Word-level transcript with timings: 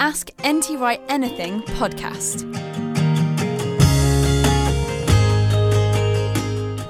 Ask 0.00 0.30
NT 0.46 0.78
Wright 0.78 1.00
Anything 1.08 1.60
podcast. 1.62 2.44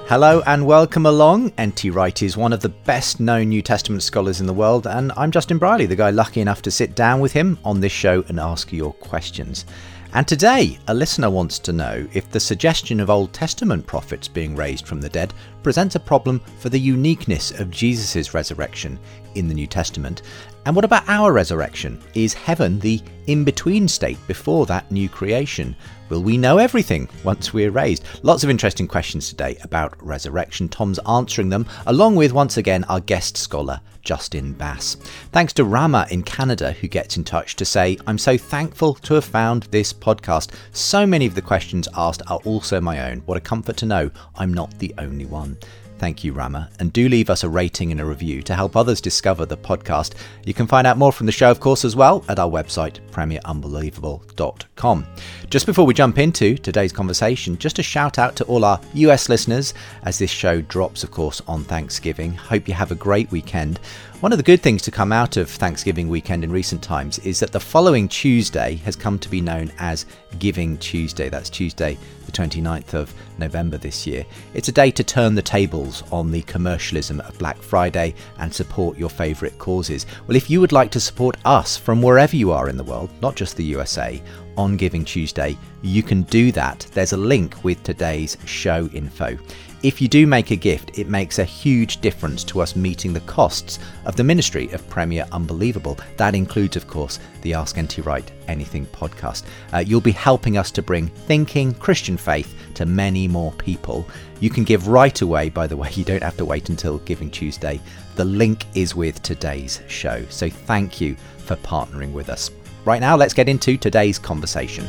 Hello 0.06 0.42
and 0.46 0.66
welcome 0.66 1.06
along. 1.06 1.54
N.T. 1.56 1.88
Wright 1.88 2.22
is 2.22 2.36
one 2.36 2.52
of 2.52 2.60
the 2.60 2.68
best 2.68 3.18
known 3.18 3.48
New 3.48 3.62
Testament 3.62 4.02
scholars 4.02 4.42
in 4.42 4.46
the 4.46 4.52
world, 4.52 4.86
and 4.86 5.10
I'm 5.16 5.30
Justin 5.30 5.56
Brierley, 5.56 5.86
the 5.86 5.96
guy 5.96 6.10
lucky 6.10 6.42
enough 6.42 6.60
to 6.60 6.70
sit 6.70 6.94
down 6.94 7.20
with 7.20 7.32
him 7.32 7.58
on 7.64 7.80
this 7.80 7.92
show 7.92 8.22
and 8.28 8.38
ask 8.38 8.74
your 8.74 8.92
questions. 8.92 9.64
And 10.12 10.28
today, 10.28 10.78
a 10.88 10.94
listener 10.94 11.30
wants 11.30 11.58
to 11.60 11.72
know 11.72 12.06
if 12.12 12.30
the 12.30 12.40
suggestion 12.40 13.00
of 13.00 13.08
Old 13.08 13.32
Testament 13.32 13.86
prophets 13.86 14.28
being 14.28 14.54
raised 14.54 14.86
from 14.86 15.00
the 15.00 15.08
dead 15.08 15.32
presents 15.68 15.96
a 15.96 16.00
problem 16.00 16.40
for 16.60 16.70
the 16.70 16.80
uniqueness 16.80 17.50
of 17.60 17.70
Jesus' 17.70 18.32
resurrection 18.32 18.98
in 19.34 19.48
the 19.48 19.54
New 19.54 19.66
Testament. 19.66 20.22
And 20.64 20.74
what 20.74 20.84
about 20.86 21.06
our 21.08 21.30
resurrection? 21.30 22.00
Is 22.14 22.32
heaven 22.32 22.78
the 22.78 23.02
in 23.26 23.44
between 23.44 23.86
state 23.86 24.16
before 24.26 24.64
that 24.64 24.90
new 24.90 25.10
creation? 25.10 25.76
Will 26.08 26.22
we 26.22 26.38
know 26.38 26.56
everything 26.56 27.06
once 27.22 27.52
we're 27.52 27.70
raised? 27.70 28.04
Lots 28.22 28.44
of 28.44 28.48
interesting 28.48 28.88
questions 28.88 29.28
today 29.28 29.58
about 29.62 30.02
resurrection. 30.02 30.70
Tom's 30.70 30.98
answering 31.00 31.50
them, 31.50 31.66
along 31.84 32.16
with 32.16 32.32
once 32.32 32.56
again 32.56 32.84
our 32.84 33.00
guest 33.00 33.36
scholar, 33.36 33.78
Justin 34.00 34.54
Bass. 34.54 34.94
Thanks 35.32 35.52
to 35.54 35.64
Rama 35.64 36.06
in 36.10 36.22
Canada, 36.22 36.72
who 36.72 36.88
gets 36.88 37.18
in 37.18 37.24
touch 37.24 37.56
to 37.56 37.66
say, 37.66 37.98
I'm 38.06 38.16
so 38.16 38.38
thankful 38.38 38.94
to 38.94 39.14
have 39.14 39.24
found 39.26 39.64
this 39.64 39.92
podcast. 39.92 40.54
So 40.72 41.06
many 41.06 41.26
of 41.26 41.34
the 41.34 41.42
questions 41.42 41.88
asked 41.94 42.22
are 42.26 42.40
also 42.46 42.80
my 42.80 43.10
own. 43.10 43.18
What 43.26 43.36
a 43.36 43.42
comfort 43.42 43.76
to 43.78 43.86
know 43.86 44.10
I'm 44.34 44.54
not 44.54 44.78
the 44.78 44.94
only 44.96 45.26
one. 45.26 45.57
Thank 45.98 46.22
you, 46.22 46.32
Rama. 46.32 46.70
And 46.78 46.92
do 46.92 47.08
leave 47.08 47.28
us 47.28 47.42
a 47.42 47.48
rating 47.48 47.90
and 47.90 48.00
a 48.00 48.04
review 48.04 48.40
to 48.42 48.54
help 48.54 48.76
others 48.76 49.00
discover 49.00 49.44
the 49.44 49.56
podcast. 49.56 50.14
You 50.44 50.54
can 50.54 50.68
find 50.68 50.86
out 50.86 50.96
more 50.96 51.12
from 51.12 51.26
the 51.26 51.32
show, 51.32 51.50
of 51.50 51.58
course, 51.58 51.84
as 51.84 51.96
well 51.96 52.24
at 52.28 52.38
our 52.38 52.48
website, 52.48 53.00
premierunbelievable.com. 53.10 55.06
Just 55.50 55.66
before 55.66 55.86
we 55.86 55.94
jump 55.94 56.18
into 56.18 56.56
today's 56.56 56.92
conversation, 56.92 57.58
just 57.58 57.80
a 57.80 57.82
shout 57.82 58.16
out 58.18 58.36
to 58.36 58.44
all 58.44 58.64
our 58.64 58.80
US 58.94 59.28
listeners 59.28 59.74
as 60.04 60.18
this 60.18 60.30
show 60.30 60.60
drops, 60.62 61.02
of 61.02 61.10
course, 61.10 61.42
on 61.48 61.64
Thanksgiving. 61.64 62.32
Hope 62.32 62.68
you 62.68 62.74
have 62.74 62.92
a 62.92 62.96
great 62.96 63.28
weekend. 63.32 63.80
One 64.20 64.32
of 64.32 64.38
the 64.38 64.42
good 64.42 64.62
things 64.62 64.82
to 64.82 64.90
come 64.90 65.12
out 65.12 65.36
of 65.36 65.48
Thanksgiving 65.48 66.08
weekend 66.08 66.42
in 66.42 66.50
recent 66.50 66.82
times 66.82 67.20
is 67.20 67.38
that 67.38 67.52
the 67.52 67.60
following 67.60 68.08
Tuesday 68.08 68.74
has 68.84 68.96
come 68.96 69.16
to 69.20 69.28
be 69.28 69.40
known 69.40 69.70
as 69.78 70.06
Giving 70.40 70.76
Tuesday. 70.78 71.28
That's 71.28 71.48
Tuesday, 71.48 71.96
the 72.26 72.32
29th 72.32 72.94
of 72.94 73.14
November 73.38 73.78
this 73.78 74.08
year. 74.08 74.26
It's 74.54 74.66
a 74.66 74.72
day 74.72 74.90
to 74.90 75.04
turn 75.04 75.36
the 75.36 75.42
tables 75.42 76.02
on 76.10 76.32
the 76.32 76.42
commercialism 76.42 77.20
of 77.20 77.38
Black 77.38 77.58
Friday 77.58 78.16
and 78.40 78.52
support 78.52 78.98
your 78.98 79.08
favourite 79.08 79.56
causes. 79.58 80.04
Well, 80.26 80.36
if 80.36 80.50
you 80.50 80.60
would 80.60 80.72
like 80.72 80.90
to 80.90 81.00
support 81.00 81.36
us 81.44 81.76
from 81.76 82.02
wherever 82.02 82.34
you 82.34 82.50
are 82.50 82.68
in 82.68 82.76
the 82.76 82.82
world, 82.82 83.10
not 83.22 83.36
just 83.36 83.56
the 83.56 83.64
USA, 83.66 84.20
on 84.56 84.76
Giving 84.76 85.04
Tuesday, 85.04 85.56
you 85.82 86.02
can 86.02 86.22
do 86.22 86.50
that. 86.50 86.88
There's 86.92 87.12
a 87.12 87.16
link 87.16 87.62
with 87.62 87.84
today's 87.84 88.36
show 88.46 88.88
info. 88.92 89.38
If 89.80 90.02
you 90.02 90.08
do 90.08 90.26
make 90.26 90.50
a 90.50 90.56
gift, 90.56 90.98
it 90.98 91.06
makes 91.06 91.38
a 91.38 91.44
huge 91.44 92.00
difference 92.00 92.42
to 92.44 92.60
us 92.60 92.74
meeting 92.74 93.12
the 93.12 93.20
costs 93.20 93.78
of 94.06 94.16
the 94.16 94.24
ministry 94.24 94.68
of 94.72 94.88
Premier 94.90 95.24
Unbelievable. 95.30 95.96
That 96.16 96.34
includes, 96.34 96.74
of 96.74 96.88
course, 96.88 97.20
the 97.42 97.54
Ask 97.54 97.78
NT 97.78 97.98
Wright 97.98 98.28
Anything 98.48 98.86
podcast. 98.86 99.44
Uh, 99.72 99.78
you'll 99.78 100.00
be 100.00 100.10
helping 100.10 100.58
us 100.58 100.72
to 100.72 100.82
bring 100.82 101.06
thinking 101.06 101.74
Christian 101.74 102.16
faith 102.16 102.60
to 102.74 102.86
many 102.86 103.28
more 103.28 103.52
people. 103.52 104.04
You 104.40 104.50
can 104.50 104.64
give 104.64 104.88
right 104.88 105.20
away, 105.20 105.48
by 105.48 105.68
the 105.68 105.76
way, 105.76 105.90
you 105.94 106.04
don't 106.04 106.24
have 106.24 106.36
to 106.38 106.44
wait 106.44 106.70
until 106.70 106.98
Giving 106.98 107.30
Tuesday. 107.30 107.80
The 108.16 108.24
link 108.24 108.64
is 108.74 108.96
with 108.96 109.22
today's 109.22 109.80
show. 109.86 110.24
So 110.28 110.50
thank 110.50 111.00
you 111.00 111.14
for 111.38 111.54
partnering 111.54 112.12
with 112.12 112.30
us. 112.30 112.50
Right 112.84 113.00
now, 113.00 113.16
let's 113.16 113.34
get 113.34 113.48
into 113.48 113.76
today's 113.76 114.18
conversation. 114.18 114.84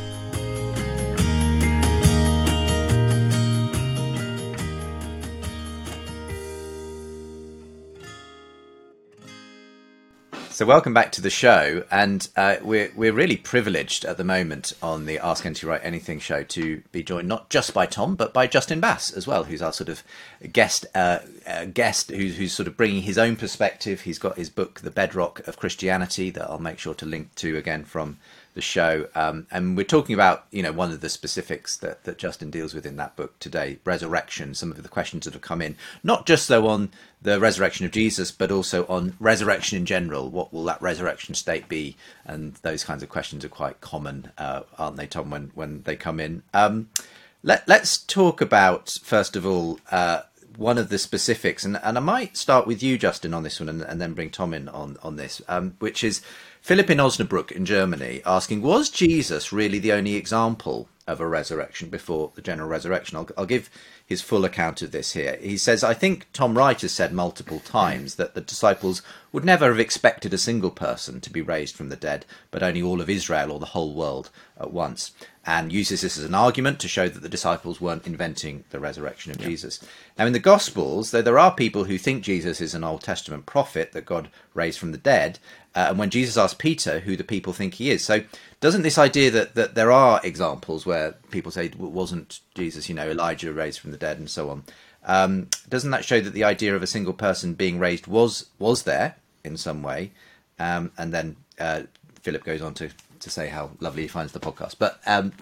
So 10.60 10.66
welcome 10.66 10.92
back 10.92 11.10
to 11.12 11.22
the 11.22 11.30
show, 11.30 11.84
and 11.90 12.28
uh, 12.36 12.56
we're 12.60 12.92
we're 12.94 13.14
really 13.14 13.38
privileged 13.38 14.04
at 14.04 14.18
the 14.18 14.24
moment 14.24 14.74
on 14.82 15.06
the 15.06 15.18
Ask 15.18 15.48
NT 15.48 15.62
Wright 15.62 15.80
Anything 15.82 16.18
show 16.18 16.42
to 16.42 16.82
be 16.92 17.02
joined 17.02 17.28
not 17.28 17.48
just 17.48 17.72
by 17.72 17.86
Tom 17.86 18.14
but 18.14 18.34
by 18.34 18.46
Justin 18.46 18.78
Bass 18.78 19.10
as 19.10 19.26
well, 19.26 19.44
who's 19.44 19.62
our 19.62 19.72
sort 19.72 19.88
of 19.88 20.02
guest 20.52 20.84
uh, 20.94 21.20
uh, 21.46 21.64
guest 21.64 22.10
who's 22.10 22.36
who's 22.36 22.52
sort 22.52 22.66
of 22.66 22.76
bringing 22.76 23.00
his 23.00 23.16
own 23.16 23.36
perspective. 23.36 24.02
He's 24.02 24.18
got 24.18 24.36
his 24.36 24.50
book, 24.50 24.80
The 24.80 24.90
Bedrock 24.90 25.40
of 25.48 25.56
Christianity, 25.56 26.28
that 26.28 26.50
I'll 26.50 26.58
make 26.58 26.78
sure 26.78 26.92
to 26.92 27.06
link 27.06 27.34
to 27.36 27.56
again 27.56 27.84
from 27.84 28.18
the 28.60 28.64
show. 28.64 29.08
Um, 29.14 29.46
and 29.50 29.74
we're 29.74 29.84
talking 29.84 30.12
about, 30.12 30.44
you 30.50 30.62
know, 30.62 30.70
one 30.70 30.92
of 30.92 31.00
the 31.00 31.08
specifics 31.08 31.78
that, 31.78 32.04
that 32.04 32.18
Justin 32.18 32.50
deals 32.50 32.74
with 32.74 32.84
in 32.84 32.96
that 32.96 33.16
book 33.16 33.38
today, 33.38 33.78
resurrection, 33.86 34.52
some 34.52 34.70
of 34.70 34.82
the 34.82 34.88
questions 34.88 35.24
that 35.24 35.32
have 35.32 35.40
come 35.40 35.62
in, 35.62 35.76
not 36.02 36.26
just 36.26 36.46
though 36.46 36.68
on 36.68 36.90
the 37.22 37.40
resurrection 37.40 37.86
of 37.86 37.92
Jesus, 37.92 38.30
but 38.30 38.52
also 38.52 38.84
on 38.86 39.16
resurrection 39.18 39.78
in 39.78 39.86
general. 39.86 40.28
What 40.28 40.52
will 40.52 40.64
that 40.64 40.82
resurrection 40.82 41.34
state 41.34 41.70
be? 41.70 41.96
And 42.26 42.54
those 42.56 42.84
kinds 42.84 43.02
of 43.02 43.08
questions 43.08 43.46
are 43.46 43.48
quite 43.48 43.80
common, 43.80 44.30
uh, 44.36 44.62
aren't 44.76 44.98
they, 44.98 45.06
Tom, 45.06 45.30
when, 45.30 45.50
when 45.54 45.82
they 45.84 45.96
come 45.96 46.20
in? 46.20 46.42
Um, 46.52 46.90
let, 47.42 47.66
let's 47.66 47.96
talk 47.96 48.42
about, 48.42 48.98
first 49.02 49.36
of 49.36 49.46
all, 49.46 49.80
uh, 49.90 50.20
one 50.58 50.76
of 50.76 50.90
the 50.90 50.98
specifics, 50.98 51.64
and, 51.64 51.80
and 51.82 51.96
I 51.96 52.00
might 52.00 52.36
start 52.36 52.66
with 52.66 52.82
you, 52.82 52.98
Justin, 52.98 53.32
on 53.32 53.42
this 53.42 53.58
one, 53.58 53.70
and, 53.70 53.80
and 53.80 53.98
then 53.98 54.12
bring 54.12 54.28
Tom 54.28 54.52
in 54.52 54.68
on, 54.68 54.98
on 55.02 55.16
this, 55.16 55.40
um, 55.48 55.76
which 55.78 56.04
is 56.04 56.20
Philip 56.60 56.90
in 56.90 56.98
Osnabrück 56.98 57.50
in 57.52 57.64
Germany 57.64 58.20
asking, 58.26 58.62
was 58.62 58.90
Jesus 58.90 59.52
really 59.52 59.78
the 59.78 59.92
only 59.92 60.14
example 60.14 60.88
of 61.06 61.18
a 61.18 61.26
resurrection 61.26 61.88
before 61.88 62.30
the 62.34 62.42
general 62.42 62.68
resurrection? 62.68 63.16
I'll, 63.16 63.28
I'll 63.36 63.46
give 63.46 63.70
his 64.06 64.22
full 64.22 64.44
account 64.44 64.82
of 64.82 64.90
this 64.90 65.12
here. 65.12 65.38
He 65.40 65.56
says, 65.56 65.82
I 65.82 65.94
think 65.94 66.26
Tom 66.32 66.58
Wright 66.58 66.80
has 66.80 66.92
said 66.92 67.12
multiple 67.12 67.60
times 67.60 68.16
that 68.16 68.34
the 68.34 68.40
disciples 68.40 69.02
would 69.32 69.44
never 69.44 69.68
have 69.68 69.78
expected 69.78 70.34
a 70.34 70.38
single 70.38 70.70
person 70.70 71.20
to 71.20 71.30
be 71.30 71.40
raised 71.40 71.76
from 71.76 71.88
the 71.88 71.96
dead, 71.96 72.26
but 72.50 72.62
only 72.62 72.82
all 72.82 73.00
of 73.00 73.08
Israel 73.08 73.52
or 73.52 73.60
the 73.60 73.66
whole 73.66 73.94
world 73.94 74.30
at 74.58 74.72
once, 74.72 75.12
and 75.46 75.72
uses 75.72 76.00
this 76.00 76.18
as 76.18 76.24
an 76.24 76.34
argument 76.34 76.80
to 76.80 76.88
show 76.88 77.08
that 77.08 77.22
the 77.22 77.28
disciples 77.28 77.80
weren't 77.80 78.06
inventing 78.06 78.64
the 78.70 78.80
resurrection 78.80 79.30
of 79.30 79.40
yeah. 79.40 79.46
Jesus. 79.46 79.80
Now, 80.18 80.26
in 80.26 80.32
the 80.32 80.40
Gospels, 80.40 81.12
though 81.12 81.22
there 81.22 81.38
are 81.38 81.54
people 81.54 81.84
who 81.84 81.96
think 81.96 82.24
Jesus 82.24 82.60
is 82.60 82.74
an 82.74 82.84
Old 82.84 83.02
Testament 83.02 83.46
prophet 83.46 83.92
that 83.92 84.04
God 84.04 84.28
raised 84.54 84.80
from 84.80 84.90
the 84.90 84.98
dead, 84.98 85.38
uh, 85.74 85.86
and 85.90 85.98
when 85.98 86.10
Jesus 86.10 86.36
asked 86.36 86.58
Peter 86.58 87.00
who 87.00 87.16
the 87.16 87.24
people 87.24 87.52
think 87.52 87.74
he 87.74 87.90
is. 87.90 88.04
So, 88.04 88.22
doesn't 88.60 88.82
this 88.82 88.98
idea 88.98 89.30
that, 89.30 89.54
that 89.54 89.74
there 89.74 89.92
are 89.92 90.20
examples 90.24 90.84
where 90.84 91.12
people 91.30 91.52
say, 91.52 91.70
wasn't 91.78 92.40
Jesus, 92.54 92.88
you 92.88 92.94
know, 92.94 93.08
Elijah 93.08 93.52
raised 93.52 93.78
from 93.78 93.92
the 93.92 93.96
dead 93.96 94.18
and 94.18 94.28
so 94.28 94.50
on, 94.50 94.64
um, 95.04 95.48
doesn't 95.68 95.90
that 95.92 96.04
show 96.04 96.20
that 96.20 96.32
the 96.34 96.44
idea 96.44 96.74
of 96.74 96.82
a 96.82 96.86
single 96.86 97.14
person 97.14 97.54
being 97.54 97.78
raised 97.78 98.06
was 98.06 98.46
was 98.58 98.82
there 98.82 99.16
in 99.44 99.56
some 99.56 99.82
way? 99.82 100.12
Um, 100.58 100.92
and 100.98 101.14
then 101.14 101.36
uh, 101.58 101.82
Philip 102.20 102.44
goes 102.44 102.60
on 102.60 102.74
to, 102.74 102.90
to 103.20 103.30
say 103.30 103.48
how 103.48 103.70
lovely 103.80 104.02
he 104.02 104.08
finds 104.08 104.32
the 104.32 104.40
podcast. 104.40 104.74
But 104.78 105.00
um, 105.06 105.32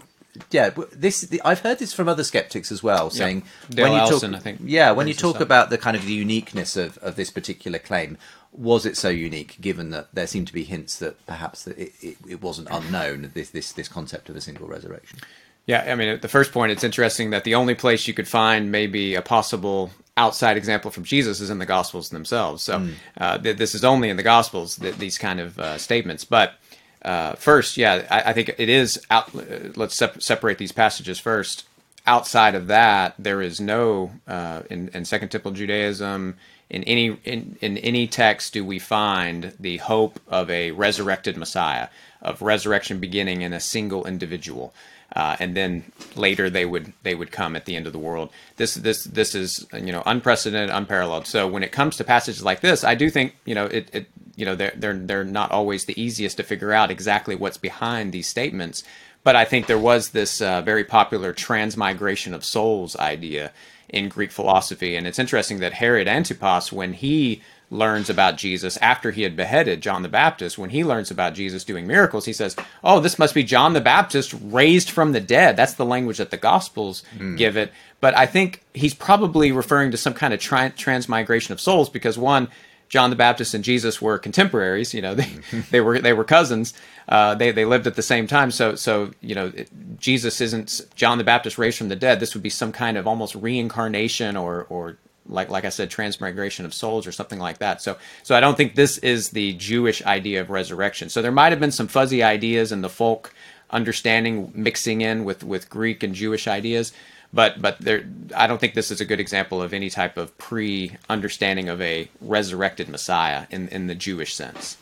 yeah, 0.51 0.71
this 0.93 1.23
the, 1.23 1.43
I've 1.45 1.61
heard 1.61 1.79
this 1.79 1.93
from 1.93 2.09
other 2.09 2.25
skeptics 2.25 2.71
as 2.71 2.83
well, 2.83 3.11
saying 3.11 3.45
Dale 3.71 3.87
when 3.87 3.93
you 3.93 3.99
Allison, 3.99 4.33
talk, 4.33 4.41
I 4.41 4.43
think, 4.43 4.61
yeah, 4.65 4.93
when 4.93 5.09
you 5.09 5.15
talk 5.15 5.41
about 5.41 5.71
the 5.71 5.79
kind 5.79 5.97
of 5.97 6.05
the 6.05 6.13
uniqueness 6.13 6.77
of, 6.77 6.99
of 6.99 7.17
this 7.17 7.31
particular 7.31 7.79
claim, 7.79 8.17
was 8.53 8.87
it 8.87 8.97
so 8.97 9.09
unique? 9.09 9.61
Given 9.61 9.91
that 9.91 10.09
there 10.15 10.27
seem 10.27 10.45
to 10.45 10.53
be 10.53 10.65
hints 10.65 10.99
that 10.99 11.25
perhaps 11.27 11.65
that 11.65 11.79
it, 11.79 11.93
it, 12.01 12.17
it 12.29 12.43
wasn't 12.43 12.69
unknown 12.71 13.31
this 13.35 13.51
this 13.51 13.73
this 13.73 13.89
concept 13.89 14.29
of 14.29 14.37
a 14.37 14.41
single 14.41 14.67
resurrection. 14.67 15.19
Yeah, 15.67 15.85
I 15.87 15.97
mean, 15.97 16.09
at 16.09 16.23
the 16.23 16.29
first 16.29 16.53
point, 16.53 16.73
it's 16.73 16.83
interesting 16.83 17.29
that 17.31 17.45
the 17.45 17.55
only 17.55 17.75
place 17.75 18.09
you 18.09 18.15
could 18.15 18.27
find 18.27 18.73
maybe 18.73 19.15
a 19.15 19.21
possible 19.21 19.91
outside 20.17 20.57
example 20.57 20.91
from 20.91 21.05
Jesus 21.05 21.41
is 21.41 21.51
in 21.51 21.59
the 21.59 21.67
Gospels 21.67 22.09
themselves. 22.09 22.63
So 22.63 22.89
uh, 23.19 23.37
th- 23.37 23.59
this 23.59 23.75
is 23.75 23.85
only 23.85 24.09
in 24.09 24.17
the 24.17 24.23
Gospels 24.23 24.77
th- 24.77 24.97
these 24.97 25.19
kind 25.19 25.41
of 25.41 25.59
uh, 25.59 25.77
statements. 25.77 26.25
But 26.25 26.55
uh, 27.03 27.35
first, 27.35 27.77
yeah, 27.77 28.07
I, 28.11 28.31
I 28.31 28.33
think 28.33 28.55
it 28.57 28.69
is 28.69 29.05
out. 29.11 29.35
Uh, 29.35 29.71
let's 29.77 29.95
sep- 29.95 30.23
separate 30.23 30.57
these 30.57 30.73
passages 30.73 31.19
first. 31.19 31.65
Outside 32.09 32.55
of 32.55 32.69
that, 32.69 33.15
there 33.19 33.43
is 33.43 33.61
no 33.61 34.13
uh, 34.27 34.63
in, 34.71 34.89
in 34.95 35.05
Second 35.05 35.29
Temple 35.29 35.51
Judaism. 35.51 36.37
In 36.71 36.83
any 36.85 37.19
in, 37.25 37.59
in 37.61 37.77
any 37.77 38.07
text 38.07 38.55
do 38.55 38.65
we 38.65 38.79
find 38.79 39.53
the 39.61 39.77
hope 39.77 40.19
of 40.27 40.49
a 40.49 40.71
resurrected 40.71 41.37
Messiah, 41.37 41.89
of 42.23 42.41
resurrection 42.41 42.99
beginning 42.99 43.43
in 43.43 43.53
a 43.53 43.61
single 43.61 44.07
individual 44.07 44.73
uh, 45.15 45.37
and 45.41 45.57
then 45.57 45.85
later 46.17 46.51
they 46.51 46.67
would 46.67 46.93
they 47.03 47.15
would 47.15 47.33
come 47.33 47.57
at 47.57 47.65
the 47.65 47.77
end 47.77 47.87
of 47.87 47.93
the 47.93 47.99
world. 47.99 48.31
This 48.57 48.75
this 48.75 49.05
this 49.05 49.35
is 49.35 49.67
you 49.73 49.93
know 49.93 50.03
unprecedented, 50.05 50.71
unparalleled. 50.71 51.27
So 51.27 51.49
when 51.49 51.63
it 51.63 51.73
comes 51.73 51.97
to 51.97 52.05
passages 52.05 52.43
like 52.43 52.61
this, 52.61 52.85
I 52.85 52.95
do 52.95 53.09
think 53.09 53.35
you 53.45 53.55
know 53.55 53.67
it, 53.67 53.89
it 53.93 54.07
you 54.37 54.45
know 54.45 54.55
they're 54.55 54.75
they're 54.77 54.99
they're 54.99 55.25
not 55.25 55.51
always 55.51 55.87
the 55.87 56.01
easiest 56.01 56.37
to 56.37 56.43
figure 56.43 56.73
out 56.73 56.91
exactly 56.91 57.35
what's 57.35 57.57
behind 57.57 58.13
these 58.13 58.27
statements. 58.27 58.85
But 59.29 59.37
I 59.37 59.45
think 59.45 59.67
there 59.67 59.79
was 59.79 60.09
this 60.09 60.41
uh, 60.41 60.63
very 60.63 60.85
popular 60.85 61.35
transmigration 61.35 62.33
of 62.33 62.47
souls 62.47 62.97
idea 62.97 63.53
in 63.91 64.09
Greek 64.09 64.33
philosophy, 64.33 64.97
and 64.97 65.07
it's 65.07 65.19
interesting 65.19 65.59
that 65.59 65.75
Herod 65.75 66.09
Antipas, 66.09 66.73
when 66.73 66.95
he 66.95 67.43
learns 67.71 68.09
about 68.09 68.39
Jesus 68.39 68.79
after 68.79 69.11
he 69.11 69.25
had 69.25 69.37
beheaded 69.37 69.83
John 69.83 70.01
the 70.01 70.09
Baptist, 70.09 70.57
when 70.57 70.71
he 70.71 70.83
learns 70.83 71.11
about 71.11 71.35
Jesus 71.35 71.63
doing 71.63 71.87
miracles, 71.87 72.25
he 72.25 72.33
says, 72.33 72.57
Oh, 72.83 73.01
this 73.01 73.19
must 73.19 73.35
be 73.35 73.43
John 73.43 73.75
the 73.75 73.83
Baptist 73.83 74.35
raised 74.45 74.89
from 74.89 75.13
the 75.13 75.21
dead. 75.21 75.59
That's 75.59 75.75
the 75.75 75.85
language 75.85 76.17
that 76.17 76.31
the 76.31 76.39
Gospels 76.39 77.03
give 77.37 77.59
it. 77.59 77.71
But 78.01 78.17
I 78.17 78.25
think 78.25 78.65
he's 78.73 78.95
probably 78.95 79.53
referring 79.53 79.91
to 79.91 79.99
some 79.99 80.15
kind 80.15 80.33
of 80.33 80.41
tra- 80.41 80.71
transmigration 80.71 81.53
of 81.53 81.61
souls 81.61 81.91
because, 81.91 82.17
one, 82.17 82.49
John 82.89 83.11
the 83.11 83.17
Baptist 83.17 83.55
and 83.55 83.63
Jesus 83.63 84.01
were 84.01 84.19
contemporaries. 84.19 84.95
You 84.95 85.03
know, 85.03 85.15
they, 85.17 85.31
they 85.71 85.81
were 85.81 86.01
they 86.01 86.13
were 86.13 86.25
cousins. 86.25 86.75
Uh, 87.09 87.35
they 87.35 87.53
they 87.53 87.65
lived 87.65 87.87
at 87.87 87.97
the 87.97 88.03
same 88.03 88.27
time. 88.27 88.51
So 88.51 88.75
so 88.75 89.13
you 89.21 89.35
know, 89.35 89.53
it, 89.55 89.71
Jesus 89.99 90.41
isn't 90.41 90.83
John 90.95 91.19
the 91.19 91.25
Baptist 91.25 91.59
raised 91.59 91.79
from 91.79 91.89
the 91.89 91.97
dead. 91.97 92.21
This 92.21 92.35
would 92.35 92.43
be 92.43 92.51
some 92.51 92.73
kind 92.73 92.97
of 92.97 93.07
almost 93.07 93.35
reincarnation 93.35 94.37
or 94.37 94.67
or 94.69 94.99
like 95.27 95.51
like 95.51 95.65
I 95.65 95.69
said, 95.71 95.91
transmigration 95.91 96.65
of 96.65 96.75
souls 96.75 97.07
or 97.07 97.13
something 97.13 97.39
like 97.39 97.59
that. 97.59 97.83
So 97.83 97.97
so 98.23 98.35
I 98.35 98.41
don't 98.41 98.57
think 98.57 98.75
this 98.75 98.99
is 98.99 99.31
the 99.31 99.55
Jewish 99.55 100.03
idea 100.05 100.41
of 100.41 100.51
resurrection. 100.51 101.09
So 101.09 101.23
there 101.23 101.33
might 101.33 101.53
have 101.53 101.61
been 101.61 101.73
some 101.73 101.89
fuzzy 101.89 102.23
ideas 102.23 102.73
in 102.73 102.81
the 102.81 102.89
folk 102.89 103.35
understanding 103.71 104.51
mixing 104.55 105.03
in 105.03 105.25
with 105.25 105.45
with 105.45 105.69
Greek 105.69 106.03
and 106.03 106.15
Jewish 106.15 106.49
ideas. 106.49 106.93
But 107.33 107.61
but 107.61 107.79
there, 107.79 108.05
I 108.35 108.47
don't 108.47 108.59
think 108.59 108.75
this 108.75 108.91
is 108.91 109.01
a 109.01 109.05
good 109.05 109.21
example 109.21 109.61
of 109.63 109.73
any 109.75 109.91
type 109.91 110.17
of 110.17 110.37
pre 110.39 110.97
understanding 111.11 111.69
of 111.69 111.81
a 111.83 112.09
resurrected 112.21 112.89
Messiah 112.89 113.47
in 113.51 113.69
in 113.69 113.87
the 113.87 113.95
Jewish 113.95 114.35
sense. 114.35 114.77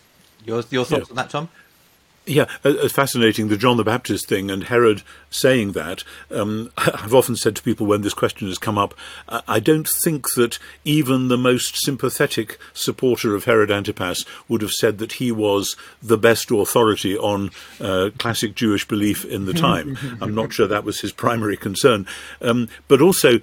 Your 0.44 0.62
your 0.70 0.84
thoughts 0.84 1.08
Yeah. 1.08 1.10
on 1.10 1.16
that, 1.16 1.30
Tom? 1.30 1.48
Yeah, 2.26 2.46
uh, 2.64 2.88
fascinating 2.88 3.48
the 3.48 3.56
John 3.56 3.76
the 3.76 3.84
Baptist 3.84 4.28
thing 4.28 4.50
and 4.50 4.64
Herod 4.64 5.02
saying 5.30 5.72
that. 5.72 6.02
Um, 6.30 6.72
I've 6.76 7.14
often 7.14 7.36
said 7.36 7.54
to 7.56 7.62
people 7.62 7.86
when 7.86 8.02
this 8.02 8.14
question 8.14 8.48
has 8.48 8.58
come 8.58 8.78
up, 8.78 8.94
uh, 9.28 9.42
I 9.46 9.60
don't 9.60 9.88
think 9.88 10.26
that 10.34 10.58
even 10.84 11.28
the 11.28 11.38
most 11.38 11.76
sympathetic 11.76 12.58
supporter 12.74 13.34
of 13.34 13.44
Herod 13.44 13.70
Antipas 13.70 14.24
would 14.48 14.62
have 14.62 14.72
said 14.72 14.98
that 14.98 15.12
he 15.12 15.30
was 15.30 15.76
the 16.02 16.18
best 16.18 16.50
authority 16.50 17.16
on 17.16 17.50
uh, 17.80 18.10
classic 18.18 18.54
Jewish 18.54 18.86
belief 18.86 19.24
in 19.24 19.46
the 19.46 19.52
time. 19.54 19.96
I'm 20.20 20.34
not 20.34 20.52
sure 20.52 20.66
that 20.66 20.84
was 20.84 21.00
his 21.00 21.12
primary 21.12 21.56
concern, 21.56 22.06
um, 22.40 22.68
but 22.88 23.00
also, 23.00 23.40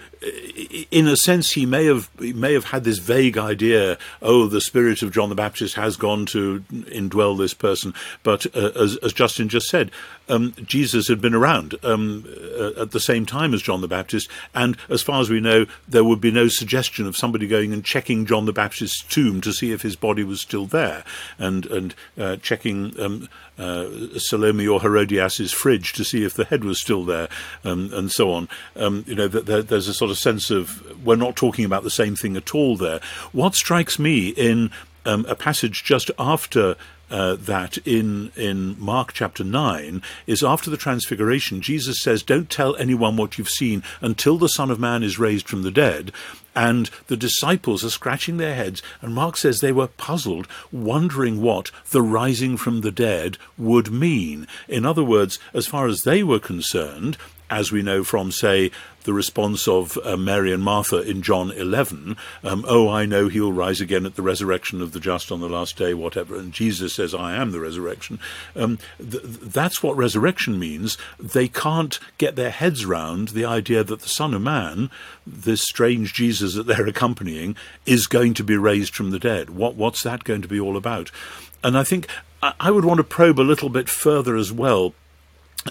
in 0.91 1.07
a 1.07 1.15
sense, 1.15 1.51
he 1.51 1.65
may 1.65 1.85
have 1.85 2.09
he 2.19 2.33
may 2.33 2.53
have 2.53 2.65
had 2.65 2.83
this 2.83 3.00
vague 3.00 3.38
idea. 3.38 3.97
Oh, 4.21 4.47
the 4.47 4.62
spirit 4.62 5.01
of 5.01 5.12
John 5.12 5.30
the 5.30 5.35
Baptist 5.35 5.75
has 5.75 5.97
gone 5.97 6.25
to 6.27 6.63
indwell 6.71 7.38
this 7.38 7.53
person, 7.53 7.94
but 8.24 8.45
uh, 8.56 8.71
as, 8.75 8.98
as 8.98 9.14
Justin 9.14 9.50
just 9.50 9.68
said, 9.68 9.92
um, 10.30 10.54
Jesus 10.64 11.08
had 11.08 11.22
been 11.22 11.34
around 11.34 11.75
um, 11.84 12.25
uh, 12.58 12.81
at 12.81 12.92
the 12.92 13.00
same 13.00 13.25
time 13.25 13.54
as 13.54 13.62
John 13.62 13.81
the 13.81 13.88
Baptist, 13.88 14.30
and 14.54 14.78
as 14.90 15.02
far 15.02 15.22
as 15.22 15.30
we 15.30 15.40
know, 15.40 15.66
there 15.88 16.04
would 16.04 16.22
be 16.22 16.31
no 16.31 16.48
suggestion 16.48 17.06
of 17.06 17.18
somebody 17.18 17.48
going 17.48 17.74
and 17.74 17.84
checking 17.84 18.25
John 18.25 18.46
the 18.46 18.54
Baptist's 18.54 19.04
tomb 19.04 19.42
to 19.42 19.52
see 19.52 19.72
if 19.72 19.81
his 19.81 19.96
body 19.96 20.24
was 20.24 20.42
still 20.42 20.66
there, 20.66 21.04
and 21.38 21.66
and 21.68 21.96
uh, 22.18 22.38
checking. 22.38 23.00
Um, 23.00 23.30
uh, 23.56 24.18
Salome 24.18 24.68
or 24.68 24.81
Herodias's 24.81 25.52
fridge 25.52 25.94
to 25.94 26.04
see 26.04 26.24
if 26.24 26.34
the 26.34 26.46
head 26.46 26.64
was 26.64 26.81
still 26.81 27.06
there, 27.06 27.30
um, 27.64 27.92
and 27.94 28.12
so 28.12 28.31
on. 28.31 28.50
Um, 28.76 29.06
you 29.08 29.14
know, 29.14 29.28
there, 29.28 29.62
there's 29.62 29.88
a 29.88 29.94
sort 29.94 30.10
of 30.10 30.18
sense 30.18 30.50
of 30.50 31.06
we're 31.06 31.16
not 31.16 31.36
talking 31.36 31.64
about 31.64 31.84
the 31.84 31.92
same 31.92 32.16
thing 32.16 32.36
at 32.36 32.56
all 32.56 32.76
there. 32.78 33.00
What 33.31 33.54
strikes 33.54 34.00
me 34.00 34.30
in 34.30 34.72
um, 35.06 35.26
a 35.28 35.36
passage 35.36 35.84
just 35.84 36.10
after 36.18 36.76
uh, 37.10 37.36
that 37.36 37.78
in 37.80 38.32
in 38.36 38.76
Mark 38.80 39.14
chapter 39.14 39.44
nine 39.44 40.02
is 40.26 40.44
after 40.44 40.70
the 40.70 40.78
transfiguration, 40.78 41.62
Jesus 41.62 42.02
says, 42.02 42.24
"Don't 42.24 42.50
tell 42.50 42.76
anyone 42.76 43.18
what 43.18 43.38
you've 43.38 43.50
seen 43.50 43.84
until 44.02 44.38
the 44.38 44.50
Son 44.50 44.72
of 44.72 44.80
Man 44.80 45.04
is 45.04 45.20
raised 45.20 45.48
from 45.48 45.64
the 45.64 45.72
dead." 45.72 46.12
And 46.56 46.90
the 47.08 47.18
disciples 47.18 47.84
are 47.84 47.90
scratching 47.90 48.38
their 48.38 48.54
heads, 48.54 48.84
and 49.02 49.16
Mark 49.16 49.38
says 49.38 49.60
they 49.60 49.72
were 49.72 49.88
puzzled, 49.88 50.48
wondering 50.72 51.42
what 51.42 51.72
the 51.90 52.02
rising 52.02 52.58
from 52.58 52.82
the 52.82 52.92
dead 52.92 53.38
would 53.58 53.92
mean. 53.92 54.48
In 54.68 54.86
other 54.86 55.04
words, 55.04 55.40
as 55.54 55.66
far 55.66 55.88
as 55.88 56.04
they 56.04 56.22
were 56.22 56.40
concerned, 56.40 57.18
as 57.54 57.72
we 57.72 57.84
know 57.84 58.04
from, 58.04 58.32
say, 58.32 58.72
the 59.04 59.14
response 59.14 59.68
of 59.68 59.98
uh, 60.04 60.18
Mary 60.18 60.52
and 60.52 60.64
Martha 60.64 61.02
in 61.02 61.22
John 61.22 61.52
11, 61.52 62.18
um, 62.44 62.66
oh, 62.68 62.90
I 62.90 63.06
know 63.06 63.28
he'll 63.28 63.54
rise 63.54 63.80
again 63.80 64.06
at 64.06 64.16
the 64.16 64.22
resurrection 64.22 64.82
of 64.82 64.92
the 64.92 65.00
just 65.00 65.32
on 65.32 65.40
the 65.40 65.50
last 65.50 65.78
day, 65.78 65.94
whatever. 65.94 66.36
And 66.36 66.52
Jesus 66.52 66.94
says, 66.94 67.14
I 67.14 67.36
am 67.36 67.52
the 67.52 67.60
resurrection. 67.60 68.20
Um, 68.56 68.80
th- 68.98 69.24
that's 69.24 69.84
what 69.84 69.96
resurrection 69.96 70.58
means. 70.58 70.98
They 71.20 71.48
can't 71.48 72.00
get 72.18 72.36
their 72.36 72.50
heads 72.50 72.86
round 72.86 73.30
the 73.30 73.46
idea 73.46 73.84
that 73.84 74.02
the 74.02 74.10
Son 74.10 74.34
of 74.34 74.42
Man, 74.42 74.90
this 75.28 75.62
strange 75.62 76.14
Jesus 76.14 76.56
that 76.56 76.66
they're 76.66 76.88
accompanying, 76.88 77.56
is 77.86 78.08
going 78.08 78.34
to 78.36 78.44
be 78.44 78.58
raised 78.58 78.96
from 78.96 79.12
the 79.12 79.20
dead. 79.20 79.52
What, 79.52 79.76
what's 79.76 80.04
that 80.04 80.24
going 80.24 80.42
to 80.42 80.48
be 80.48 80.60
all 80.60 80.78
about? 80.78 81.12
And 81.64 81.78
I 81.78 81.83
think 81.83 82.07
I, 82.42 82.54
I 82.60 82.72
would 82.72 82.86
want 82.86 82.98
to 82.98 83.04
probe 83.04 83.40
a 83.40 83.42
little 83.42 83.69
bit 83.69 83.90
further 83.90 84.36
as 84.36 84.52
well 84.52 84.95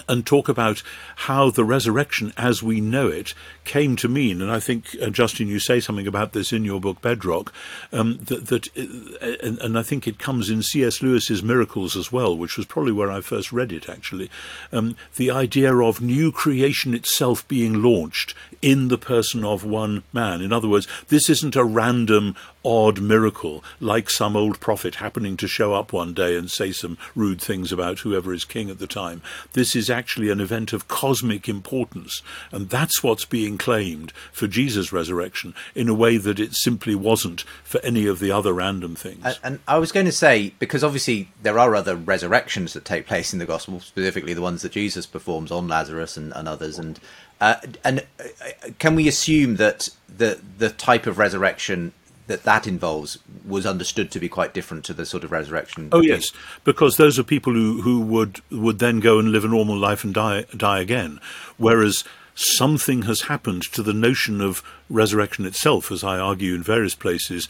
and 0.07 0.25
talk 0.25 0.49
about 0.49 0.81
how 1.15 1.49
the 1.49 1.63
resurrection 1.63 2.33
as 2.37 2.63
we 2.63 2.81
know 2.81 3.07
it 3.07 3.33
came 3.63 3.95
to 3.97 4.07
mean. 4.07 4.41
And 4.41 4.51
I 4.51 4.59
think, 4.59 4.95
uh, 5.01 5.09
Justin, 5.09 5.47
you 5.47 5.59
say 5.59 5.79
something 5.79 6.07
about 6.07 6.33
this 6.33 6.51
in 6.51 6.65
your 6.65 6.79
book, 6.79 7.01
Bedrock, 7.01 7.53
um, 7.91 8.17
that, 8.25 8.47
that 8.47 8.67
uh, 8.77 9.45
and, 9.45 9.59
and 9.59 9.77
I 9.77 9.83
think 9.83 10.07
it 10.07 10.19
comes 10.19 10.49
in 10.49 10.63
C.S. 10.63 11.01
Lewis's 11.01 11.43
Miracles 11.43 11.95
as 11.95 12.11
well, 12.11 12.37
which 12.37 12.57
was 12.57 12.65
probably 12.65 12.91
where 12.91 13.11
I 13.11 13.21
first 13.21 13.51
read 13.51 13.71
it, 13.71 13.89
actually. 13.89 14.29
Um, 14.71 14.95
the 15.15 15.31
idea 15.31 15.75
of 15.75 16.01
new 16.01 16.31
creation 16.31 16.93
itself 16.93 17.47
being 17.47 17.81
launched 17.81 18.33
in 18.61 18.87
the 18.87 18.97
person 18.97 19.43
of 19.43 19.63
one 19.63 20.03
man. 20.11 20.41
In 20.41 20.53
other 20.53 20.69
words, 20.69 20.87
this 21.09 21.29
isn't 21.29 21.55
a 21.55 21.63
random 21.63 22.35
odd 22.65 23.01
miracle, 23.01 23.63
like 23.79 24.09
some 24.09 24.35
old 24.35 24.59
prophet 24.59 24.95
happening 24.95 25.35
to 25.37 25.47
show 25.47 25.73
up 25.73 25.91
one 25.91 26.13
day 26.13 26.37
and 26.37 26.49
say 26.49 26.71
some 26.71 26.97
rude 27.15 27.41
things 27.41 27.71
about 27.71 27.99
whoever 27.99 28.33
is 28.33 28.45
king 28.45 28.69
at 28.69 28.79
the 28.79 28.87
time. 28.87 29.21
This 29.53 29.75
is 29.75 29.82
actually 29.89 30.29
an 30.29 30.39
event 30.39 30.73
of 30.73 30.87
cosmic 30.87 31.47
importance, 31.49 32.21
and 32.51 32.69
that's 32.69 33.03
what's 33.03 33.25
being 33.25 33.57
claimed 33.57 34.11
for 34.31 34.47
Jesus' 34.47 34.93
resurrection 34.93 35.53
in 35.75 35.89
a 35.89 35.93
way 35.93 36.17
that 36.17 36.39
it 36.39 36.53
simply 36.53 36.95
wasn't 36.95 37.41
for 37.63 37.79
any 37.83 38.07
of 38.07 38.19
the 38.19 38.31
other 38.31 38.53
random 38.53 38.95
things. 38.95 39.25
And, 39.25 39.39
and 39.43 39.59
I 39.67 39.77
was 39.77 39.91
going 39.91 40.05
to 40.05 40.11
say 40.11 40.53
because 40.59 40.83
obviously 40.83 41.29
there 41.41 41.59
are 41.59 41.75
other 41.75 41.95
resurrections 41.95 42.73
that 42.73 42.85
take 42.85 43.07
place 43.07 43.33
in 43.33 43.39
the 43.39 43.45
gospel, 43.45 43.79
specifically 43.79 44.33
the 44.33 44.41
ones 44.41 44.61
that 44.61 44.71
Jesus 44.71 45.05
performs 45.05 45.51
on 45.51 45.67
Lazarus 45.67 46.17
and, 46.17 46.33
and 46.33 46.47
others. 46.47 46.79
And 46.79 46.99
uh, 47.41 47.55
and 47.83 48.05
uh, 48.19 48.69
can 48.79 48.95
we 48.95 49.07
assume 49.07 49.57
that 49.57 49.89
the 50.07 50.39
the 50.57 50.69
type 50.69 51.07
of 51.07 51.17
resurrection 51.17 51.93
that 52.27 52.43
that 52.43 52.67
involves 52.67 53.19
was 53.45 53.65
understood 53.65 54.11
to 54.11 54.19
be 54.19 54.29
quite 54.29 54.53
different 54.53 54.85
to 54.85 54.93
the 54.93 55.05
sort 55.05 55.23
of 55.23 55.31
resurrection? 55.31 55.89
Oh 55.91 56.01
yes, 56.01 56.31
because 56.63 56.97
those 56.97 57.19
are 57.19 57.23
people 57.23 57.53
who, 57.53 57.81
who 57.81 57.99
would 58.01 58.41
would 58.49 58.79
then 58.79 58.99
go 58.99 59.19
and 59.19 59.31
live 59.31 59.45
a 59.45 59.49
normal 59.49 59.77
life 59.77 60.03
and 60.03 60.13
die 60.13 60.45
die 60.55 60.79
again, 60.79 61.19
whereas 61.57 62.03
something 62.35 63.03
has 63.03 63.21
happened 63.21 63.61
to 63.73 63.83
the 63.83 63.93
notion 63.93 64.41
of 64.41 64.63
resurrection 64.89 65.45
itself, 65.45 65.91
as 65.91 66.03
I 66.03 66.17
argue 66.17 66.55
in 66.55 66.63
various 66.63 66.95
places, 66.95 67.47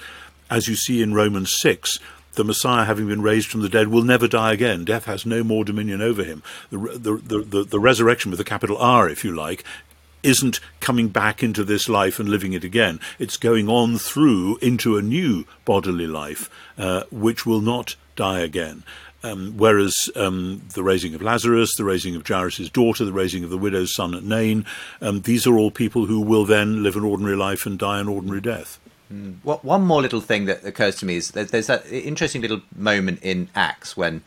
as 0.50 0.68
you 0.68 0.75
see 0.75 1.01
in 1.01 1.13
Romans 1.13 1.53
six. 1.60 2.00
the 2.34 2.44
Messiah, 2.44 2.86
having 2.86 3.08
been 3.08 3.22
raised 3.22 3.50
from 3.50 3.62
the 3.62 3.70
dead, 3.70 3.88
will 3.88 4.03
never 4.03 4.27
die 4.27 4.53
again. 4.53 4.86
Death 4.86 5.06
has 5.06 5.25
no 5.25 5.44
more 5.44 5.63
dominion 5.63 6.01
over 6.01 6.24
him. 6.24 6.44
The, 6.72 6.77
the, 6.77 7.18
the, 7.18 7.42
the, 7.44 7.63
the 7.63 7.80
resurrection, 7.80 8.32
with 8.32 8.39
a 8.39 8.44
capital 8.46 8.77
R, 8.77 9.10
if 9.10 9.24
you 9.24 9.32
like, 9.32 9.63
isn't 10.24 10.60
coming 10.80 11.10
back 11.10 11.44
into 11.44 11.63
this 11.63 11.88
life 11.88 12.20
and 12.20 12.30
living 12.30 12.53
it 12.53 12.63
again. 12.63 13.00
It's 13.20 13.38
going 13.38 13.70
on 13.70 13.98
through 13.98 14.58
into 14.58 14.98
a 14.98 15.01
new 15.01 15.46
bodily 15.65 16.08
life, 16.08 16.50
uh, 16.77 17.03
which 17.12 17.46
will 17.46 17.62
not 17.62 17.96
die 18.15 18.39
again. 18.39 18.84
Um, 19.25 19.53
whereas 19.56 20.10
um, 20.18 20.63
the 20.74 20.84
raising 20.84 21.15
of 21.15 21.22
Lazarus, 21.22 21.75
the 21.75 21.86
raising 21.86 22.15
of 22.15 22.27
Jairus' 22.27 22.70
daughter, 22.70 23.06
the 23.06 23.13
raising 23.13 23.46
of 23.46 23.50
the 23.50 23.58
widow's 23.58 23.96
son 23.96 24.13
at 24.13 24.24
Nain, 24.24 24.65
um, 25.01 25.22
these 25.22 25.48
are 25.48 25.58
all 25.58 25.72
people 25.72 26.08
who 26.08 26.20
will 26.20 26.44
then 26.44 26.84
live 26.84 26.98
an 26.98 27.06
ordinary 27.06 27.38
life 27.38 27.65
and 27.65 27.80
die 27.80 28.00
an 28.00 28.10
ordinary 28.10 28.42
death. 28.42 28.80
Mm. 29.12 29.36
What, 29.44 29.63
one 29.63 29.84
more 29.84 30.01
little 30.01 30.20
thing 30.20 30.46
that 30.46 30.65
occurs 30.65 30.98
to 30.98 31.06
me 31.06 31.15
is 31.15 31.32
there's, 31.32 31.51
there's 31.51 31.68
that 31.68 31.89
interesting 31.89 32.42
little 32.42 32.62
moment 32.75 33.20
in 33.22 33.48
Acts 33.56 33.96
when 33.96 34.24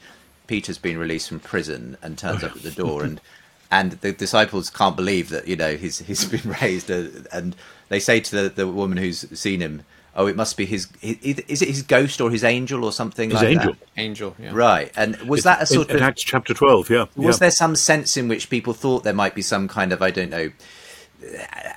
Peter's 0.46 0.78
been 0.78 0.96
released 0.96 1.28
from 1.28 1.40
prison 1.40 1.98
and 2.02 2.16
turns 2.16 2.42
up 2.42 2.56
at 2.56 2.62
the 2.62 2.70
door, 2.70 3.02
and 3.02 3.20
and 3.70 3.92
the 3.92 4.12
disciples 4.12 4.70
can't 4.70 4.96
believe 4.96 5.28
that 5.30 5.48
you 5.48 5.56
know 5.56 5.76
he's 5.76 5.98
he's 6.00 6.24
been 6.42 6.54
raised, 6.60 6.90
uh, 6.90 7.06
and 7.32 7.56
they 7.88 8.00
say 8.00 8.20
to 8.20 8.42
the, 8.42 8.48
the 8.48 8.66
woman 8.66 8.98
who's 8.98 9.26
seen 9.38 9.60
him, 9.60 9.82
oh, 10.16 10.26
it 10.26 10.34
must 10.34 10.56
be 10.56 10.64
his, 10.64 10.88
his, 11.00 11.38
is 11.40 11.62
it 11.62 11.68
his 11.68 11.82
ghost 11.82 12.20
or 12.20 12.30
his 12.30 12.42
angel 12.42 12.84
or 12.84 12.90
something 12.90 13.30
his 13.30 13.40
like 13.40 13.50
angel. 13.50 13.72
that? 13.74 13.88
Angel, 13.96 14.34
yeah. 14.38 14.50
Right. 14.52 14.90
And 14.96 15.16
was 15.22 15.44
that 15.44 15.62
a 15.62 15.66
sort 15.66 15.90
in, 15.90 15.96
of. 15.96 16.02
in 16.02 16.08
Acts 16.08 16.22
chapter 16.22 16.54
12, 16.54 16.90
yeah. 16.90 17.06
Was 17.14 17.36
yeah. 17.36 17.40
there 17.40 17.50
some 17.50 17.76
sense 17.76 18.16
in 18.16 18.26
which 18.26 18.50
people 18.50 18.72
thought 18.72 19.04
there 19.04 19.14
might 19.14 19.34
be 19.34 19.42
some 19.42 19.68
kind 19.68 19.92
of, 19.92 20.02
I 20.02 20.10
don't 20.10 20.30
know, 20.30 20.50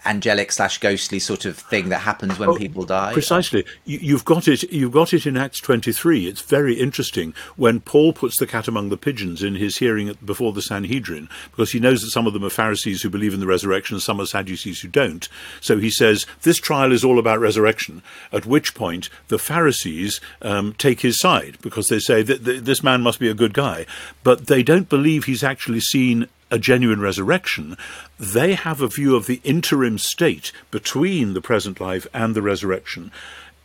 angelic 0.05 0.51
slash 0.51 0.77
ghostly 0.79 1.19
sort 1.19 1.46
of 1.46 1.58
thing 1.58 1.89
that 1.89 2.00
happens 2.00 2.38
when 2.39 2.50
Oh, 2.50 2.55
people 2.55 2.84
die? 2.86 3.13
Precisely. 3.13 3.65
You, 3.86 4.00
you've 4.01 4.25
got 4.25 4.48
it. 4.48 4.63
You've 4.72 4.91
got 4.91 5.13
it 5.13 5.25
in 5.25 5.38
Acts 5.38 5.60
23. 5.60 6.27
It's 6.27 6.41
very 6.41 6.75
interesting 6.75 7.34
when 7.55 7.79
Paul 7.79 8.13
puts 8.13 8.38
the 8.39 8.48
cat 8.48 8.67
among 8.67 8.89
the 8.89 8.98
pigeons 8.98 9.43
in 9.43 9.55
his 9.55 9.77
hearing 9.77 10.10
at- 10.10 10.25
before 10.25 10.53
the 10.53 10.62
Sanhedrin, 10.62 11.29
because 11.51 11.72
he 11.72 11.79
knows 11.79 12.01
that 12.01 12.10
some 12.12 12.27
of 12.27 12.34
them 12.34 12.43
are 12.46 12.50
Pharisees 12.50 13.01
who 13.01 13.10
believe 13.10 13.34
in 13.34 13.39
the 13.39 13.48
resurrection, 13.48 13.96
and 13.96 14.03
some 14.03 14.19
are 14.22 14.25
Sadducees 14.25 14.81
who 14.81 14.88
don't. 14.88 15.27
So 15.62 15.77
he 15.77 15.89
says 15.89 16.25
this 16.41 16.58
trial 16.58 16.91
is 16.91 17.03
all 17.03 17.19
about 17.19 17.39
resurrection. 17.39 18.01
At 18.31 18.46
which 18.46 18.74
point 18.75 19.10
the 19.27 19.39
Pharisees 19.39 20.19
um, 20.41 20.74
take 20.77 21.01
his 21.01 21.19
side 21.19 21.58
because 21.62 21.88
they 21.88 22.00
say 22.00 22.24
that 22.24 22.46
th- 22.46 22.63
this 22.63 22.84
man 22.84 23.01
must 23.01 23.19
be 23.19 23.29
a 23.29 23.34
good 23.34 23.53
guy, 23.53 23.86
but 24.24 24.48
they 24.48 24.63
don't 24.63 24.89
believe 24.89 25.25
he's 25.25 25.43
actually 25.43 25.79
seen 25.79 26.27
a 26.51 26.59
genuine 26.59 27.01
resurrection, 27.01 27.77
they 28.19 28.53
have 28.53 28.81
a 28.81 28.87
view 28.87 29.15
of 29.15 29.25
the 29.25 29.41
interim 29.43 29.97
state 29.97 30.51
between 30.71 31.33
the 31.33 31.41
present 31.41 31.79
life 31.79 32.07
and 32.13 32.35
the 32.35 32.41
resurrection. 32.41 33.11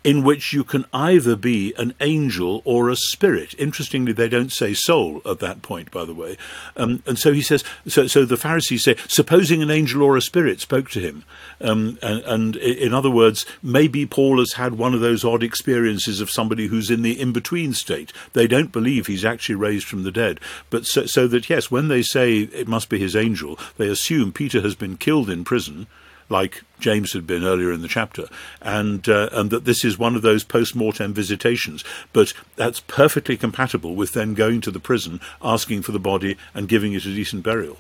In 0.05 0.23
which 0.23 0.53
you 0.53 0.65
can 0.65 0.85
either 0.93 1.35
be 1.35 1.73
an 1.79 1.95
angel 1.99 2.61
or 2.67 2.91
a 2.91 2.97
spirit. 2.97 3.55
Interestingly, 3.59 4.13
they 4.13 4.29
don't 4.29 4.53
say 4.53 4.75
soul 4.75 5.23
at 5.25 5.39
that 5.39 5.63
point, 5.63 5.91
by 5.91 6.05
the 6.05 6.13
way. 6.13 6.37
Um, 6.77 7.03
and 7.07 7.19
so 7.19 7.33
he 7.33 7.41
says, 7.41 7.65
so, 7.87 8.07
so 8.07 8.27
the 8.27 8.37
Pharisees 8.37 8.85
say, 8.85 8.97
supposing 9.09 9.63
an 9.63 9.71
angel 9.71 10.03
or 10.03 10.15
a 10.19 10.21
spirit 10.21 10.61
spoke 10.61 10.91
to 10.91 11.01
him. 11.01 11.25
Um, 11.59 11.99
and, 12.03 12.23
and 12.25 12.57
in 12.57 12.93
other 12.93 13.11
words, 13.11 13.47
maybe 13.63 14.05
Paul 14.05 14.41
has 14.41 14.53
had 14.53 14.75
one 14.75 14.93
of 14.93 15.01
those 15.01 15.25
odd 15.25 15.43
experiences 15.43 16.21
of 16.21 16.31
somebody 16.31 16.67
who's 16.67 16.91
in 16.91 17.01
the 17.01 17.19
in 17.19 17.33
between 17.33 17.73
state. 17.73 18.13
They 18.35 18.47
don't 18.47 18.73
believe 18.73 19.07
he's 19.07 19.25
actually 19.25 19.55
raised 19.55 19.87
from 19.87 20.03
the 20.03 20.13
dead. 20.13 20.39
But 20.69 20.85
so, 20.85 21.07
so 21.07 21.27
that, 21.29 21.49
yes, 21.49 21.71
when 21.71 21.89
they 21.89 22.03
say 22.03 22.41
it 22.41 22.69
must 22.69 22.91
be 22.91 22.99
his 22.99 23.17
angel, 23.17 23.59
they 23.79 23.89
assume 23.89 24.33
Peter 24.33 24.61
has 24.61 24.75
been 24.75 24.99
killed 24.99 25.31
in 25.31 25.45
prison. 25.45 25.87
Like 26.29 26.63
James 26.81 27.13
had 27.13 27.27
been 27.27 27.45
earlier 27.45 27.73
in 27.73 27.83
the 27.83 27.89
chapter, 27.89 28.29
and 28.61 29.09
uh, 29.09 29.29
and 29.33 29.51
that 29.51 29.65
this 29.65 29.85
is 29.85 29.99
one 29.99 30.17
of 30.17 30.23
those 30.23 30.45
post 30.45 30.75
mortem 30.75 31.13
visitations. 31.13 31.85
But 32.13 32.33
that's 32.57 32.81
perfectly 32.81 33.37
compatible 33.37 33.95
with 33.95 34.13
then 34.13 34.35
going 34.35 34.61
to 34.63 34.71
the 34.71 34.81
prison, 34.81 35.21
asking 35.43 35.83
for 35.83 35.93
the 35.93 35.99
body, 35.99 36.37
and 36.55 36.69
giving 36.69 36.93
it 36.93 37.05
a 37.05 37.15
decent 37.15 37.43
burial. 37.43 37.79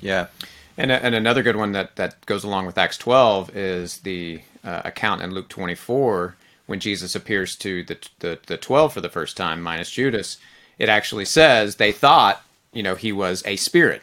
yeah. 0.00 0.26
And, 0.76 0.90
and 0.90 1.14
another 1.14 1.42
good 1.42 1.56
one 1.56 1.72
that, 1.72 1.96
that 1.96 2.24
goes 2.26 2.44
along 2.44 2.66
with 2.66 2.78
Acts 2.78 2.96
12 2.96 3.54
is 3.54 3.98
the 3.98 4.40
uh, 4.64 4.82
account 4.84 5.22
in 5.22 5.32
Luke 5.32 5.48
24 5.48 6.34
when 6.66 6.80
Jesus 6.80 7.14
appears 7.14 7.56
to 7.56 7.84
the, 7.84 7.98
the, 8.20 8.38
the 8.46 8.56
12 8.56 8.94
for 8.94 9.00
the 9.00 9.10
first 9.10 9.36
time, 9.36 9.60
minus 9.60 9.90
Judas. 9.90 10.38
It 10.78 10.88
actually 10.88 11.26
says 11.26 11.76
they 11.76 11.92
thought, 11.92 12.42
you 12.72 12.82
know, 12.82 12.94
he 12.94 13.12
was 13.12 13.42
a 13.44 13.56
spirit. 13.56 14.02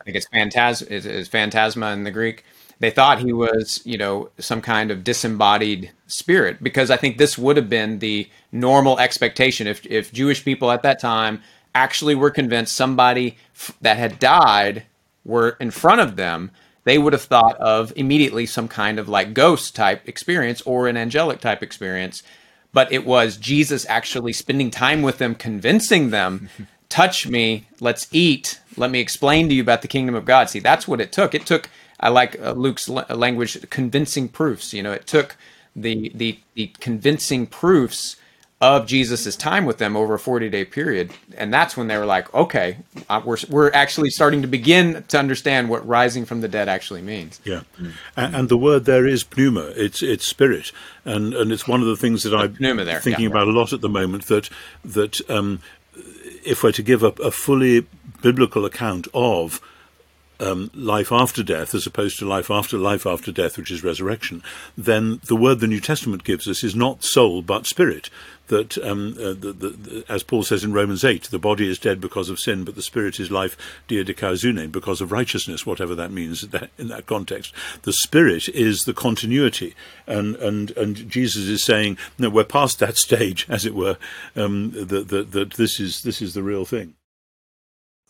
I 0.00 0.04
think 0.04 0.16
it's 0.16 0.28
phantasm 0.28 0.88
is, 0.90 1.06
is 1.06 1.28
phantasma 1.28 1.92
in 1.92 2.04
the 2.04 2.10
Greek. 2.10 2.44
They 2.82 2.90
thought 2.90 3.20
he 3.20 3.32
was, 3.32 3.80
you 3.84 3.96
know, 3.96 4.30
some 4.38 4.60
kind 4.60 4.90
of 4.90 5.04
disembodied 5.04 5.92
spirit 6.08 6.60
because 6.60 6.90
I 6.90 6.96
think 6.96 7.16
this 7.16 7.38
would 7.38 7.56
have 7.56 7.68
been 7.68 8.00
the 8.00 8.28
normal 8.50 8.98
expectation 8.98 9.68
if 9.68 9.86
if 9.86 10.12
Jewish 10.12 10.44
people 10.44 10.68
at 10.68 10.82
that 10.82 10.98
time 10.98 11.42
actually 11.76 12.16
were 12.16 12.28
convinced 12.32 12.74
somebody 12.74 13.36
f- 13.54 13.76
that 13.82 13.98
had 13.98 14.18
died 14.18 14.82
were 15.24 15.50
in 15.60 15.70
front 15.70 16.00
of 16.00 16.16
them, 16.16 16.50
they 16.82 16.98
would 16.98 17.12
have 17.12 17.22
thought 17.22 17.54
of 17.58 17.92
immediately 17.94 18.46
some 18.46 18.66
kind 18.66 18.98
of 18.98 19.08
like 19.08 19.32
ghost 19.32 19.76
type 19.76 20.08
experience 20.08 20.60
or 20.62 20.88
an 20.88 20.96
angelic 20.96 21.40
type 21.40 21.62
experience. 21.62 22.24
But 22.72 22.90
it 22.90 23.06
was 23.06 23.36
Jesus 23.36 23.86
actually 23.88 24.32
spending 24.32 24.72
time 24.72 25.02
with 25.02 25.18
them, 25.18 25.36
convincing 25.36 26.10
them, 26.10 26.48
touch 26.88 27.28
me, 27.28 27.68
let's 27.78 28.08
eat, 28.10 28.58
let 28.76 28.90
me 28.90 28.98
explain 28.98 29.48
to 29.48 29.54
you 29.54 29.62
about 29.62 29.82
the 29.82 29.88
kingdom 29.88 30.16
of 30.16 30.24
God. 30.24 30.50
See, 30.50 30.58
that's 30.58 30.88
what 30.88 31.00
it 31.00 31.12
took. 31.12 31.32
It 31.32 31.46
took, 31.46 31.70
I 32.02 32.08
like 32.08 32.40
uh, 32.40 32.52
Luke's 32.52 32.88
la- 32.88 33.06
language, 33.08 33.58
convincing 33.70 34.28
proofs. 34.28 34.74
You 34.74 34.82
know, 34.82 34.92
it 34.92 35.06
took 35.06 35.36
the 35.74 36.10
the 36.14 36.38
the 36.54 36.72
convincing 36.80 37.46
proofs 37.46 38.16
of 38.62 38.86
Jesus' 38.86 39.34
time 39.34 39.64
with 39.64 39.78
them 39.78 39.96
over 39.96 40.14
a 40.14 40.20
40 40.20 40.48
day 40.48 40.64
period. 40.64 41.10
And 41.36 41.52
that's 41.52 41.76
when 41.76 41.88
they 41.88 41.98
were 41.98 42.06
like, 42.06 42.32
okay, 42.32 42.78
uh, 43.10 43.20
we're, 43.24 43.36
we're 43.50 43.72
actually 43.72 44.08
starting 44.10 44.40
to 44.42 44.46
begin 44.46 45.02
to 45.08 45.18
understand 45.18 45.68
what 45.68 45.84
rising 45.86 46.24
from 46.24 46.42
the 46.42 46.48
dead 46.48 46.68
actually 46.68 47.02
means. 47.02 47.40
Yeah, 47.44 47.62
A- 48.16 48.20
and, 48.20 48.48
the 48.48 48.56
word 48.56 48.84
there 48.84 49.04
is 49.04 49.24
pneuma. 49.36 49.72
It's 49.74 50.00
it's 50.00 50.26
spirit, 50.26 50.70
and 51.04 51.34
and 51.34 51.50
it's 51.50 51.66
one 51.66 51.80
of 51.80 51.88
the 51.88 51.96
things 51.96 52.22
that 52.22 52.34
I'm 52.34 52.56
pneuma 52.60 52.84
there, 52.84 53.00
thinking 53.00 53.24
yeah. 53.24 53.30
about 53.30 53.48
a 53.48 53.50
lot 53.52 53.72
at 53.72 53.80
the 53.80 53.88
moment. 53.88 54.26
That 54.26 54.48
that 54.84 55.28
um, 55.28 55.60
if 56.44 56.62
we're 56.62 56.72
to 56.72 56.82
give 56.84 57.02
a, 57.02 57.08
a 57.20 57.32
fully 57.32 57.86
biblical 58.22 58.64
account 58.64 59.08
of 59.12 59.60
um, 60.42 60.70
life 60.74 61.12
after 61.12 61.42
death 61.42 61.74
as 61.74 61.86
opposed 61.86 62.18
to 62.18 62.26
life 62.26 62.50
after 62.50 62.76
life 62.76 63.06
after 63.06 63.30
death, 63.30 63.56
which 63.56 63.70
is 63.70 63.84
resurrection, 63.84 64.42
then 64.76 65.20
the 65.28 65.36
word 65.36 65.60
the 65.60 65.66
New 65.66 65.80
Testament 65.80 66.24
gives 66.24 66.48
us 66.48 66.64
is 66.64 66.74
not 66.74 67.04
soul 67.04 67.42
but 67.42 67.66
spirit. 67.66 68.10
That, 68.48 68.76
um, 68.78 69.14
uh, 69.18 69.32
the, 69.32 69.54
the, 69.56 69.68
the, 69.70 70.04
as 70.10 70.22
Paul 70.22 70.42
says 70.42 70.62
in 70.62 70.74
Romans 70.74 71.04
8, 71.04 71.24
the 71.24 71.38
body 71.38 71.70
is 71.70 71.78
dead 71.78 72.00
because 72.00 72.28
of 72.28 72.40
sin, 72.40 72.64
but 72.64 72.74
the 72.74 72.82
spirit 72.82 73.18
is 73.18 73.30
life, 73.30 73.56
dia 73.86 74.04
dikaizune, 74.04 74.70
because 74.70 75.00
of 75.00 75.12
righteousness, 75.12 75.64
whatever 75.64 75.94
that 75.94 76.10
means 76.10 76.42
in 76.42 76.50
that, 76.50 76.70
in 76.76 76.88
that 76.88 77.06
context. 77.06 77.54
The 77.82 77.94
spirit 77.94 78.50
is 78.50 78.84
the 78.84 78.92
continuity. 78.92 79.74
And, 80.06 80.36
and, 80.36 80.76
and 80.76 81.08
Jesus 81.08 81.48
is 81.48 81.64
saying, 81.64 81.96
no, 82.18 82.28
we're 82.28 82.44
past 82.44 82.78
that 82.80 82.96
stage, 83.06 83.46
as 83.48 83.64
it 83.64 83.74
were, 83.74 83.96
um, 84.36 84.72
that, 84.72 85.08
that, 85.08 85.30
that 85.30 85.54
this, 85.54 85.80
is, 85.80 86.02
this 86.02 86.20
is 86.20 86.34
the 86.34 86.42
real 86.42 86.66
thing. 86.66 86.94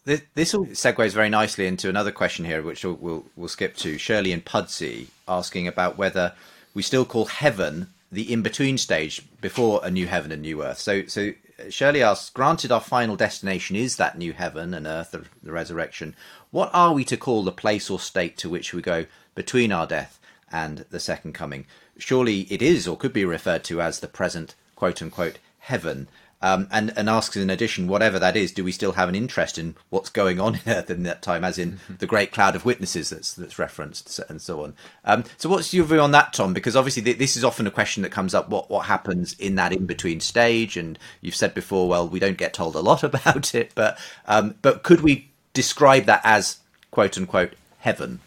This, 0.04 0.22
this 0.34 0.54
all 0.54 0.66
segues 0.66 1.12
very 1.12 1.28
nicely 1.28 1.66
into 1.66 1.88
another 1.88 2.10
question 2.10 2.44
here, 2.44 2.60
which 2.60 2.84
we'll, 2.84 2.94
we'll, 2.94 3.24
we'll 3.36 3.48
skip 3.48 3.76
to. 3.76 3.98
Shirley 3.98 4.32
and 4.32 4.44
Pudsey 4.44 5.08
asking 5.28 5.68
about 5.68 5.96
whether 5.96 6.32
we 6.74 6.82
still 6.82 7.04
call 7.04 7.26
heaven 7.26 7.88
the 8.10 8.32
in-between 8.32 8.78
stage 8.78 9.22
before 9.40 9.80
a 9.84 9.90
new 9.90 10.06
heaven 10.06 10.32
and 10.32 10.42
new 10.42 10.62
earth. 10.64 10.78
So, 10.78 11.06
so 11.06 11.30
uh, 11.58 11.70
Shirley 11.70 12.02
asks, 12.02 12.30
granted 12.30 12.72
our 12.72 12.80
final 12.80 13.14
destination 13.14 13.76
is 13.76 13.96
that 13.96 14.18
new 14.18 14.32
heaven 14.32 14.74
and 14.74 14.86
earth, 14.86 15.12
the, 15.12 15.24
the 15.42 15.52
resurrection, 15.52 16.16
what 16.50 16.70
are 16.74 16.92
we 16.92 17.04
to 17.04 17.16
call 17.16 17.44
the 17.44 17.52
place 17.52 17.88
or 17.88 18.00
state 18.00 18.36
to 18.38 18.50
which 18.50 18.74
we 18.74 18.82
go 18.82 19.06
between 19.34 19.70
our 19.70 19.86
death 19.86 20.18
and 20.50 20.84
the 20.90 21.00
second 21.00 21.32
coming? 21.32 21.64
Surely 21.96 22.40
it 22.50 22.60
is 22.60 22.88
or 22.88 22.96
could 22.96 23.12
be 23.12 23.24
referred 23.24 23.62
to 23.64 23.80
as 23.80 24.00
the 24.00 24.08
present 24.08 24.56
quote-unquote 24.74 25.38
heaven. 25.60 26.08
Um, 26.42 26.66
and, 26.72 26.92
and 26.96 27.08
asks 27.08 27.36
in 27.36 27.50
addition, 27.50 27.86
whatever 27.86 28.18
that 28.18 28.36
is, 28.36 28.50
do 28.50 28.64
we 28.64 28.72
still 28.72 28.92
have 28.92 29.08
an 29.08 29.14
interest 29.14 29.58
in 29.58 29.76
what's 29.90 30.10
going 30.10 30.40
on 30.40 30.56
in 30.66 30.72
Earth 30.72 30.90
in 30.90 31.04
that 31.04 31.22
time, 31.22 31.44
as 31.44 31.56
in 31.56 31.78
the 31.98 32.06
great 32.06 32.32
cloud 32.32 32.56
of 32.56 32.64
witnesses 32.64 33.10
that's 33.10 33.32
that's 33.34 33.58
referenced 33.58 34.18
and 34.28 34.42
so 34.42 34.64
on? 34.64 34.74
Um, 35.04 35.24
so, 35.38 35.48
what's 35.48 35.72
your 35.72 35.84
view 35.84 36.00
on 36.00 36.10
that, 36.10 36.32
Tom? 36.32 36.52
Because 36.52 36.76
obviously, 36.76 37.02
th- 37.02 37.18
this 37.18 37.36
is 37.36 37.44
often 37.44 37.66
a 37.66 37.70
question 37.70 38.02
that 38.02 38.10
comes 38.10 38.34
up: 38.34 38.48
what 38.48 38.68
what 38.68 38.86
happens 38.86 39.34
in 39.38 39.54
that 39.54 39.72
in 39.72 39.86
between 39.86 40.20
stage? 40.20 40.76
And 40.76 40.98
you've 41.20 41.36
said 41.36 41.54
before, 41.54 41.88
well, 41.88 42.08
we 42.08 42.18
don't 42.18 42.38
get 42.38 42.52
told 42.52 42.74
a 42.74 42.80
lot 42.80 43.02
about 43.04 43.54
it, 43.54 43.72
but 43.74 43.98
um, 44.26 44.56
but 44.62 44.82
could 44.82 45.00
we 45.00 45.30
describe 45.54 46.04
that 46.06 46.22
as 46.24 46.58
quote 46.90 47.16
unquote 47.16 47.54
heaven? 47.78 48.20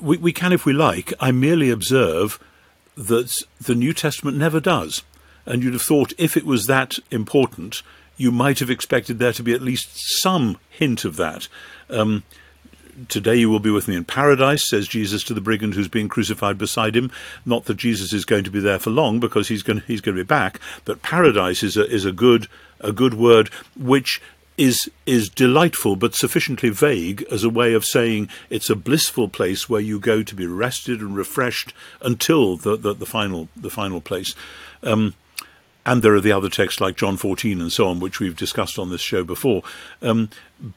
we, 0.00 0.16
we 0.16 0.32
can 0.32 0.52
if 0.52 0.64
we 0.64 0.72
like. 0.72 1.12
I 1.18 1.32
merely 1.32 1.70
observe 1.70 2.38
that 2.96 3.42
the 3.60 3.74
New 3.74 3.92
Testament 3.92 4.36
never 4.36 4.60
does. 4.60 5.02
And 5.46 5.62
you'd 5.62 5.72
have 5.72 5.82
thought 5.82 6.12
if 6.18 6.36
it 6.36 6.44
was 6.44 6.66
that 6.66 6.94
important, 7.10 7.82
you 8.16 8.30
might 8.30 8.58
have 8.58 8.70
expected 8.70 9.18
there 9.18 9.32
to 9.32 9.42
be 9.42 9.54
at 9.54 9.62
least 9.62 9.88
some 10.20 10.58
hint 10.68 11.04
of 11.04 11.16
that. 11.16 11.48
Um, 11.88 12.22
today 13.08 13.36
you 13.36 13.48
will 13.48 13.60
be 13.60 13.70
with 13.70 13.88
me 13.88 13.96
in 13.96 14.04
paradise, 14.04 14.68
says 14.68 14.86
Jesus 14.86 15.22
to 15.24 15.34
the 15.34 15.40
brigand 15.40 15.74
who's 15.74 15.88
being 15.88 16.08
crucified 16.08 16.58
beside 16.58 16.96
him. 16.96 17.10
Not 17.44 17.64
that 17.64 17.76
Jesus 17.76 18.12
is 18.12 18.24
going 18.24 18.44
to 18.44 18.50
be 18.50 18.60
there 18.60 18.78
for 18.78 18.90
long 18.90 19.20
because 19.20 19.48
he's 19.48 19.62
going 19.62 19.82
he's 19.86 20.00
going 20.00 20.16
to 20.16 20.22
be 20.22 20.26
back, 20.26 20.60
but 20.84 21.02
paradise 21.02 21.62
is 21.62 21.76
a 21.76 21.86
is 21.86 22.04
a 22.04 22.12
good 22.12 22.48
a 22.80 22.92
good 22.92 23.14
word 23.14 23.48
which 23.78 24.20
is 24.56 24.90
is 25.06 25.28
delightful 25.30 25.96
but 25.96 26.14
sufficiently 26.14 26.68
vague 26.68 27.24
as 27.30 27.44
a 27.44 27.50
way 27.50 27.72
of 27.72 27.84
saying 27.84 28.28
it's 28.50 28.68
a 28.68 28.76
blissful 28.76 29.28
place 29.28 29.68
where 29.68 29.80
you 29.80 29.98
go 29.98 30.22
to 30.22 30.34
be 30.34 30.46
rested 30.46 31.00
and 31.00 31.16
refreshed 31.16 31.72
until 32.02 32.56
the 32.56 32.76
the, 32.76 32.92
the 32.92 33.06
final 33.06 33.48
the 33.56 33.70
final 33.70 34.00
place. 34.00 34.34
Um, 34.82 35.14
and 35.86 36.02
there 36.02 36.14
are 36.14 36.20
the 36.20 36.32
other 36.32 36.48
texts 36.48 36.80
like 36.80 36.96
John 36.96 37.16
14 37.16 37.60
and 37.60 37.72
so 37.72 37.88
on, 37.88 38.00
which 38.00 38.20
we've 38.20 38.36
discussed 38.36 38.78
on 38.78 38.90
this 38.90 39.00
show 39.00 39.24
before. 39.24 39.62
Um, 40.02 40.28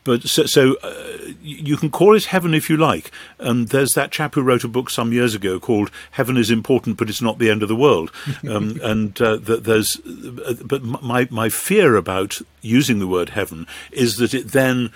but 0.04 0.24
so, 0.24 0.46
so 0.46 0.76
uh, 0.82 1.34
you 1.42 1.76
can 1.76 1.90
call 1.90 2.16
it 2.16 2.26
heaven 2.26 2.54
if 2.54 2.70
you 2.70 2.78
like. 2.78 3.12
And 3.38 3.68
there's 3.68 3.94
that 3.94 4.12
chap 4.12 4.36
who 4.36 4.42
wrote 4.42 4.64
a 4.64 4.70
book 4.70 4.90
some 4.90 5.12
years 5.12 5.36
ago 5.36 5.60
called 5.60 5.92
"Heaven 6.12 6.38
is 6.38 6.50
Important, 6.50 6.98
but 6.98 7.10
it's 7.10 7.22
not 7.22 7.38
the 7.38 7.50
end 7.50 7.64
of 7.64 7.70
the 7.70 7.76
world." 7.76 8.12
Um, 8.44 8.80
and 8.84 9.20
uh, 9.22 9.38
there's, 9.38 10.00
uh, 10.06 10.56
but 10.66 10.84
my 10.84 11.28
my 11.32 11.50
fear 11.50 11.96
about 11.96 12.40
using 12.62 13.00
the 13.00 13.08
word 13.08 13.30
heaven 13.30 13.66
is 13.92 14.18
that 14.18 14.34
it 14.34 14.50
then 14.50 14.92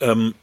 um, 0.00 0.34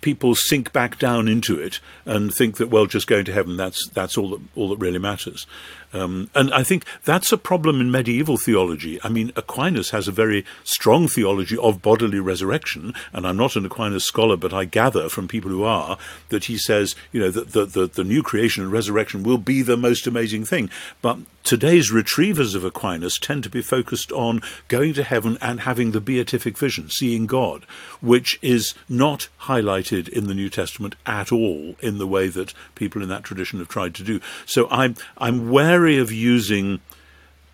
people 0.00 0.34
sink 0.34 0.72
back 0.72 0.98
down 0.98 1.28
into 1.28 1.58
it 1.58 1.80
and 2.04 2.34
think 2.34 2.56
that 2.56 2.68
well, 2.68 2.86
just 2.86 3.06
going 3.06 3.24
to 3.24 3.32
heaven 3.32 3.56
that's 3.56 3.88
that's 3.88 4.16
all 4.16 4.30
that 4.30 4.40
all 4.54 4.68
that 4.68 4.78
really 4.78 4.98
matters. 4.98 5.46
Um, 5.94 6.28
and 6.34 6.52
I 6.52 6.64
think 6.64 6.84
that's 7.04 7.32
a 7.32 7.38
problem 7.38 7.80
in 7.80 7.90
medieval 7.90 8.36
theology. 8.36 8.98
I 9.04 9.08
mean, 9.08 9.32
Aquinas 9.36 9.90
has 9.90 10.08
a 10.08 10.12
very 10.12 10.44
strong 10.64 11.06
theology 11.06 11.56
of 11.56 11.80
bodily 11.80 12.18
resurrection, 12.18 12.94
and 13.12 13.26
I'm 13.26 13.36
not 13.36 13.54
an 13.56 13.64
Aquinas 13.64 14.04
scholar, 14.04 14.36
but 14.36 14.52
I 14.52 14.64
gather 14.64 15.08
from 15.08 15.28
people 15.28 15.50
who 15.50 15.62
are 15.62 15.96
that 16.30 16.46
he 16.46 16.58
says, 16.58 16.96
you 17.12 17.20
know, 17.20 17.30
that 17.30 17.52
the, 17.52 17.64
the, 17.64 17.86
the 17.86 18.04
new 18.04 18.22
creation 18.22 18.64
and 18.64 18.72
resurrection 18.72 19.22
will 19.22 19.38
be 19.38 19.62
the 19.62 19.76
most 19.76 20.06
amazing 20.06 20.44
thing. 20.44 20.68
But 21.00 21.18
today's 21.44 21.92
retrievers 21.92 22.54
of 22.54 22.64
Aquinas 22.64 23.18
tend 23.18 23.44
to 23.44 23.50
be 23.50 23.62
focused 23.62 24.10
on 24.10 24.40
going 24.66 24.94
to 24.94 25.04
heaven 25.04 25.38
and 25.40 25.60
having 25.60 25.92
the 25.92 26.00
beatific 26.00 26.58
vision, 26.58 26.88
seeing 26.90 27.26
God, 27.26 27.66
which 28.00 28.38
is 28.42 28.74
not 28.88 29.28
highlighted 29.42 30.08
in 30.08 30.26
the 30.26 30.34
New 30.34 30.48
Testament 30.48 30.96
at 31.06 31.30
all 31.30 31.76
in 31.80 31.98
the 31.98 32.06
way 32.06 32.28
that 32.28 32.54
people 32.74 33.02
in 33.02 33.08
that 33.10 33.24
tradition 33.24 33.58
have 33.58 33.68
tried 33.68 33.94
to 33.96 34.02
do. 34.02 34.20
So 34.46 34.68
I'm 34.70 34.96
I'm 35.18 35.50
wary 35.50 35.83
of 35.98 36.12
using 36.12 36.80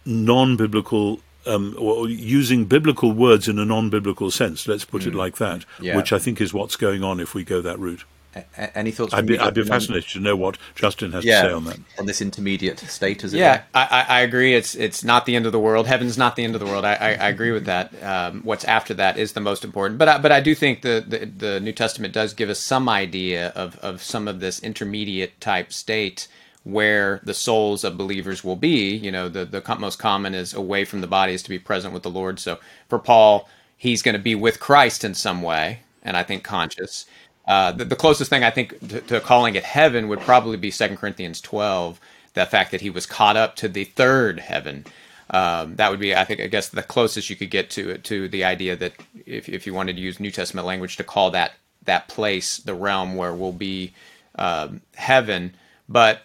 non-biblical 0.04 1.20
um, 1.46 1.74
or 1.78 2.08
using 2.08 2.66
biblical 2.66 3.12
words 3.12 3.48
in 3.48 3.58
a 3.58 3.64
non-biblical 3.64 4.30
sense. 4.30 4.68
Let's 4.68 4.84
put 4.84 5.02
mm. 5.02 5.08
it 5.08 5.14
like 5.14 5.36
that, 5.36 5.64
yeah. 5.80 5.96
which 5.96 6.12
I 6.12 6.18
think 6.18 6.40
is 6.40 6.52
what's 6.52 6.76
going 6.76 7.02
on 7.02 7.18
if 7.20 7.34
we 7.34 7.44
go 7.44 7.60
that 7.62 7.78
route. 7.78 8.04
A- 8.34 8.78
any 8.78 8.92
thoughts? 8.92 9.12
I'd 9.12 9.26
be, 9.26 9.38
I'd 9.38 9.54
be 9.54 9.64
fascinated 9.64 10.08
to 10.10 10.20
know 10.20 10.36
what 10.36 10.56
Justin 10.76 11.10
has 11.12 11.24
yeah, 11.24 11.42
to 11.42 11.48
say 11.48 11.52
on 11.52 11.64
that. 11.64 11.78
On 11.98 12.06
this 12.06 12.22
intermediate 12.22 12.78
state, 12.78 13.24
as 13.24 13.34
it 13.34 13.38
yeah, 13.38 13.62
I, 13.74 14.06
I, 14.08 14.20
agree. 14.20 14.54
It's 14.54 14.76
it's 14.76 15.02
not 15.02 15.26
the 15.26 15.34
end 15.34 15.46
of 15.46 15.52
the 15.52 15.58
world. 15.58 15.88
Heaven's 15.88 16.16
not 16.16 16.36
the 16.36 16.44
end 16.44 16.54
of 16.54 16.60
the 16.60 16.66
world. 16.66 16.84
I, 16.84 16.94
I, 16.94 17.08
I 17.08 17.28
agree 17.28 17.50
with 17.50 17.64
that. 17.64 17.90
Um, 18.02 18.42
what's 18.42 18.64
after 18.64 18.94
that 18.94 19.18
is 19.18 19.32
the 19.32 19.40
most 19.40 19.64
important. 19.64 19.98
But 19.98 20.08
I, 20.08 20.18
but 20.18 20.30
I 20.30 20.40
do 20.40 20.54
think 20.54 20.82
the, 20.82 21.04
the, 21.06 21.26
the 21.26 21.60
New 21.60 21.72
Testament 21.72 22.14
does 22.14 22.32
give 22.32 22.50
us 22.50 22.60
some 22.60 22.88
idea 22.88 23.48
of 23.56 23.76
of 23.78 24.00
some 24.00 24.28
of 24.28 24.38
this 24.38 24.60
intermediate 24.60 25.40
type 25.40 25.72
state 25.72 26.28
where 26.64 27.20
the 27.24 27.34
souls 27.34 27.84
of 27.84 27.96
believers 27.96 28.44
will 28.44 28.56
be. 28.56 28.94
You 28.94 29.10
know, 29.10 29.28
the 29.28 29.44
the 29.44 29.76
most 29.78 29.98
common 29.98 30.34
is 30.34 30.54
away 30.54 30.84
from 30.84 31.00
the 31.00 31.06
body 31.06 31.32
is 31.32 31.42
to 31.44 31.50
be 31.50 31.58
present 31.58 31.94
with 31.94 32.02
the 32.02 32.10
Lord. 32.10 32.38
So 32.38 32.58
for 32.88 32.98
Paul, 32.98 33.48
he's 33.76 34.02
going 34.02 34.14
to 34.14 34.22
be 34.22 34.34
with 34.34 34.60
Christ 34.60 35.04
in 35.04 35.14
some 35.14 35.42
way, 35.42 35.80
and 36.02 36.16
I 36.16 36.22
think 36.22 36.44
conscious. 36.44 37.06
Uh, 37.46 37.72
the, 37.72 37.84
the, 37.84 37.96
closest 37.96 38.30
thing 38.30 38.44
I 38.44 38.50
think 38.50 38.78
to, 38.90 39.00
to, 39.00 39.20
calling 39.20 39.56
it 39.56 39.64
heaven 39.64 40.06
would 40.08 40.20
probably 40.20 40.56
be 40.56 40.70
Second 40.70 40.98
Corinthians 40.98 41.40
12, 41.40 41.98
the 42.34 42.46
fact 42.46 42.70
that 42.70 42.80
he 42.80 42.90
was 42.90 43.06
caught 43.06 43.36
up 43.36 43.56
to 43.56 43.68
the 43.68 43.84
third 43.84 44.38
heaven. 44.38 44.84
Um, 45.30 45.76
that 45.76 45.90
would 45.90 45.98
be, 45.98 46.14
I 46.14 46.24
think, 46.24 46.40
I 46.40 46.46
guess, 46.46 46.68
the 46.68 46.82
closest 46.82 47.30
you 47.30 47.36
could 47.36 47.50
get 47.50 47.70
to 47.70 47.90
it, 47.90 48.04
to 48.04 48.28
the 48.28 48.44
idea 48.44 48.76
that 48.76 48.92
if, 49.26 49.48
if 49.48 49.66
you 49.66 49.74
wanted 49.74 49.96
to 49.96 50.02
use 50.02 50.20
New 50.20 50.30
Testament 50.30 50.66
language 50.66 50.96
to 50.98 51.04
call 51.04 51.30
that 51.32 51.52
that 51.84 52.08
place 52.08 52.58
the 52.58 52.74
realm 52.74 53.16
where 53.16 53.32
we'll 53.32 53.52
be 53.52 53.92
um, 54.36 54.82
heaven. 54.94 55.54
But 55.88 56.22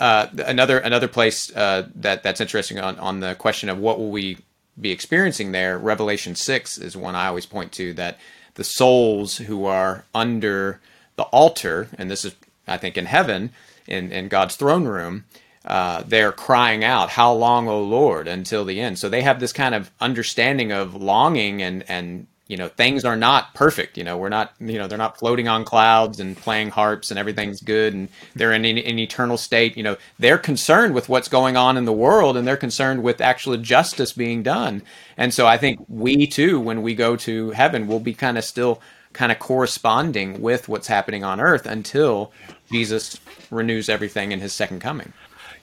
uh, 0.00 0.26
another 0.46 0.78
another 0.78 1.08
place 1.08 1.54
uh, 1.54 1.88
that 1.94 2.22
that's 2.22 2.40
interesting 2.40 2.78
on 2.78 2.98
on 2.98 3.20
the 3.20 3.34
question 3.34 3.68
of 3.68 3.78
what 3.78 3.98
will 3.98 4.10
we 4.10 4.38
be 4.80 4.90
experiencing 4.90 5.52
there. 5.52 5.78
Revelation 5.78 6.34
six 6.34 6.78
is 6.78 6.96
one 6.96 7.14
I 7.14 7.26
always 7.26 7.46
point 7.46 7.72
to 7.72 7.92
that 7.94 8.18
the 8.54 8.64
souls 8.64 9.38
who 9.38 9.66
are 9.66 10.04
under 10.14 10.80
the 11.16 11.22
altar, 11.24 11.88
and 11.96 12.10
this 12.10 12.24
is, 12.24 12.34
I 12.66 12.76
think, 12.76 12.96
in 12.96 13.06
heaven, 13.06 13.50
in, 13.86 14.10
in 14.12 14.28
God's 14.28 14.56
throne 14.56 14.84
room, 14.84 15.24
uh, 15.64 16.02
they're 16.06 16.32
crying 16.32 16.82
out, 16.84 17.10
How 17.10 17.32
long, 17.32 17.68
O 17.68 17.82
Lord, 17.82 18.26
until 18.26 18.64
the 18.64 18.80
end? 18.80 18.98
So 18.98 19.08
they 19.08 19.22
have 19.22 19.40
this 19.40 19.52
kind 19.52 19.74
of 19.74 19.90
understanding 20.00 20.72
of 20.72 20.94
longing 20.94 21.62
and, 21.62 21.84
and 21.88 22.26
you 22.48 22.56
know 22.56 22.68
things 22.68 23.04
are 23.04 23.16
not 23.16 23.54
perfect 23.54 23.96
you 23.96 24.02
know 24.02 24.16
we're 24.16 24.28
not 24.28 24.52
you 24.58 24.78
know 24.78 24.88
they're 24.88 24.98
not 24.98 25.18
floating 25.18 25.46
on 25.46 25.64
clouds 25.64 26.18
and 26.18 26.36
playing 26.36 26.70
harps 26.70 27.10
and 27.10 27.18
everything's 27.18 27.60
good 27.60 27.94
and 27.94 28.08
they're 28.34 28.52
in 28.52 28.64
an 28.64 28.98
eternal 28.98 29.36
state 29.36 29.76
you 29.76 29.82
know 29.82 29.96
they're 30.18 30.38
concerned 30.38 30.94
with 30.94 31.08
what's 31.08 31.28
going 31.28 31.56
on 31.56 31.76
in 31.76 31.84
the 31.84 31.92
world 31.92 32.36
and 32.36 32.48
they're 32.48 32.56
concerned 32.56 33.02
with 33.02 33.20
actual 33.20 33.56
justice 33.56 34.12
being 34.12 34.42
done. 34.42 34.82
And 35.16 35.32
so 35.32 35.46
i 35.46 35.58
think 35.58 35.78
we 35.88 36.26
too 36.26 36.58
when 36.58 36.82
we 36.82 36.94
go 36.94 37.16
to 37.16 37.50
heaven 37.50 37.86
will 37.86 38.00
be 38.00 38.14
kind 38.14 38.38
of 38.38 38.44
still 38.44 38.80
kind 39.12 39.30
of 39.30 39.38
corresponding 39.38 40.40
with 40.40 40.68
what's 40.68 40.86
happening 40.86 41.24
on 41.24 41.40
earth 41.40 41.66
until 41.66 42.32
jesus 42.70 43.18
renews 43.50 43.88
everything 43.88 44.32
in 44.32 44.40
his 44.40 44.52
second 44.52 44.80
coming 44.80 45.12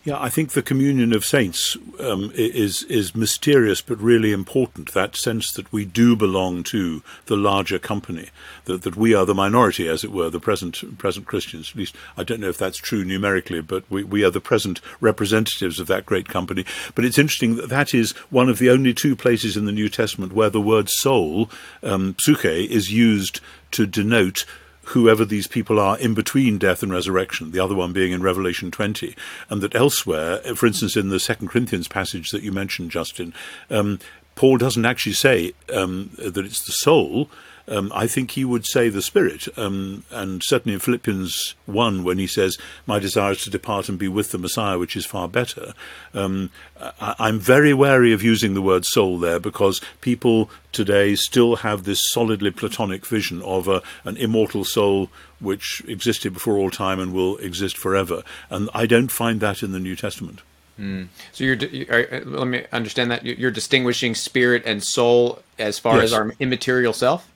yeah, 0.05 0.21
I 0.21 0.29
think 0.29 0.51
the 0.51 0.61
communion 0.61 1.13
of 1.13 1.25
saints 1.25 1.75
um, 1.99 2.31
is 2.35 2.83
is 2.83 3.15
mysterious 3.15 3.81
but 3.81 3.99
really 3.99 4.31
important. 4.31 4.93
That 4.93 5.15
sense 5.15 5.51
that 5.53 5.73
we 5.73 5.83
do 5.83 6.15
belong 6.15 6.61
to 6.65 7.01
the 7.25 7.35
larger 7.35 7.79
company, 7.79 8.29
that 8.65 8.83
that 8.83 8.95
we 8.95 9.15
are 9.15 9.25
the 9.25 9.33
minority, 9.33 9.87
as 9.87 10.03
it 10.03 10.11
were, 10.11 10.29
the 10.29 10.39
present 10.39 10.99
present 10.99 11.25
Christians. 11.25 11.71
At 11.71 11.77
least 11.77 11.95
I 12.15 12.23
don't 12.23 12.39
know 12.39 12.49
if 12.49 12.57
that's 12.59 12.77
true 12.77 13.03
numerically, 13.03 13.61
but 13.61 13.83
we, 13.89 14.03
we 14.03 14.23
are 14.23 14.29
the 14.29 14.39
present 14.39 14.79
representatives 15.01 15.79
of 15.79 15.87
that 15.87 16.05
great 16.05 16.29
company. 16.29 16.65
But 16.93 17.03
it's 17.03 17.17
interesting 17.17 17.55
that 17.55 17.69
that 17.69 17.95
is 17.95 18.11
one 18.29 18.47
of 18.47 18.59
the 18.59 18.69
only 18.69 18.93
two 18.93 19.15
places 19.15 19.57
in 19.57 19.65
the 19.65 19.71
New 19.71 19.89
Testament 19.89 20.33
where 20.33 20.51
the 20.51 20.61
word 20.61 20.87
soul, 20.87 21.49
um, 21.81 22.15
psyche, 22.19 22.65
is 22.65 22.91
used 22.91 23.39
to 23.71 23.87
denote 23.87 24.45
whoever 24.85 25.25
these 25.25 25.47
people 25.47 25.79
are 25.79 25.97
in 25.97 26.13
between 26.13 26.57
death 26.57 26.83
and 26.83 26.91
resurrection, 26.91 27.51
the 27.51 27.59
other 27.59 27.75
one 27.75 27.93
being 27.93 28.11
in 28.11 28.21
Revelation 28.21 28.71
20, 28.71 29.15
and 29.49 29.61
that 29.61 29.75
elsewhere, 29.75 30.39
for 30.55 30.65
instance, 30.65 30.95
in 30.95 31.09
the 31.09 31.19
Second 31.19 31.49
Corinthians 31.49 31.87
passage 31.87 32.31
that 32.31 32.43
you 32.43 32.51
mentioned, 32.51 32.91
Justin, 32.91 33.33
um, 33.69 33.99
Paul 34.35 34.57
doesn't 34.57 34.85
actually 34.85 35.13
say 35.13 35.53
um, 35.73 36.11
that 36.17 36.45
it's 36.45 36.65
the 36.65 36.73
soul, 36.73 37.29
um, 37.67 37.91
I 37.95 38.07
think 38.07 38.31
he 38.31 38.45
would 38.45 38.65
say 38.65 38.89
the 38.89 39.01
Spirit. 39.01 39.47
Um, 39.57 40.03
and 40.11 40.43
certainly 40.43 40.73
in 40.73 40.79
Philippians 40.79 41.55
1, 41.65 42.03
when 42.03 42.17
he 42.17 42.27
says, 42.27 42.57
My 42.85 42.99
desire 42.99 43.31
is 43.31 43.43
to 43.43 43.49
depart 43.49 43.89
and 43.89 43.97
be 43.97 44.07
with 44.07 44.31
the 44.31 44.37
Messiah, 44.37 44.77
which 44.77 44.95
is 44.95 45.05
far 45.05 45.27
better, 45.27 45.73
um, 46.13 46.51
I, 46.79 47.29
am 47.29 47.39
very 47.39 47.73
wary 47.73 48.13
of 48.13 48.23
using 48.23 48.53
the 48.53 48.61
word 48.61 48.85
soul 48.85 49.17
there 49.17 49.39
because 49.39 49.81
people 50.01 50.49
today 50.71 51.15
still 51.15 51.57
have 51.57 51.83
this 51.83 52.11
solidly 52.11 52.51
Platonic 52.51 53.05
vision 53.05 53.41
of 53.41 53.67
a, 53.67 53.81
an 54.03 54.17
immortal 54.17 54.63
soul 54.63 55.09
which 55.39 55.81
existed 55.87 56.33
before 56.33 56.57
all 56.57 56.69
time 56.69 56.99
and 56.99 57.13
will 57.13 57.37
exist 57.37 57.77
forever. 57.77 58.23
And 58.49 58.69
I 58.73 58.85
don't 58.85 59.11
find 59.11 59.39
that 59.41 59.63
in 59.63 59.71
the 59.71 59.79
New 59.79 59.95
Testament. 59.95 60.41
Mm. 60.79 61.07
So 61.31 61.43
you're, 61.43 61.57
are, 61.89 62.21
let 62.25 62.47
me 62.47 62.65
understand 62.71 63.09
that 63.11 63.25
you're 63.25 63.51
distinguishing 63.51 64.13
spirit 64.13 64.63
and 64.65 64.83
soul 64.83 65.41
as 65.57 65.79
far 65.79 65.95
yes. 65.95 66.05
as 66.05 66.13
our 66.13 66.33
immaterial 66.39 66.93
self. 66.93 67.29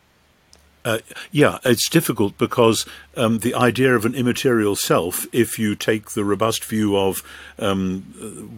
Uh, 0.86 1.00
yeah, 1.32 1.60
it's 1.65 1.89
difficult 1.89 2.38
because 2.38 2.86
um, 3.18 3.39
the 3.39 3.54
idea 3.54 3.96
of 3.96 4.06
an 4.06 4.15
immaterial 4.15 4.76
self, 4.76 5.28
if 5.34 5.60
you 5.60 5.76
take 5.76 6.12
the 6.12 6.24
robust 6.24 6.63
view 6.63 6.98
of 6.98 7.22
um, 7.60 8.02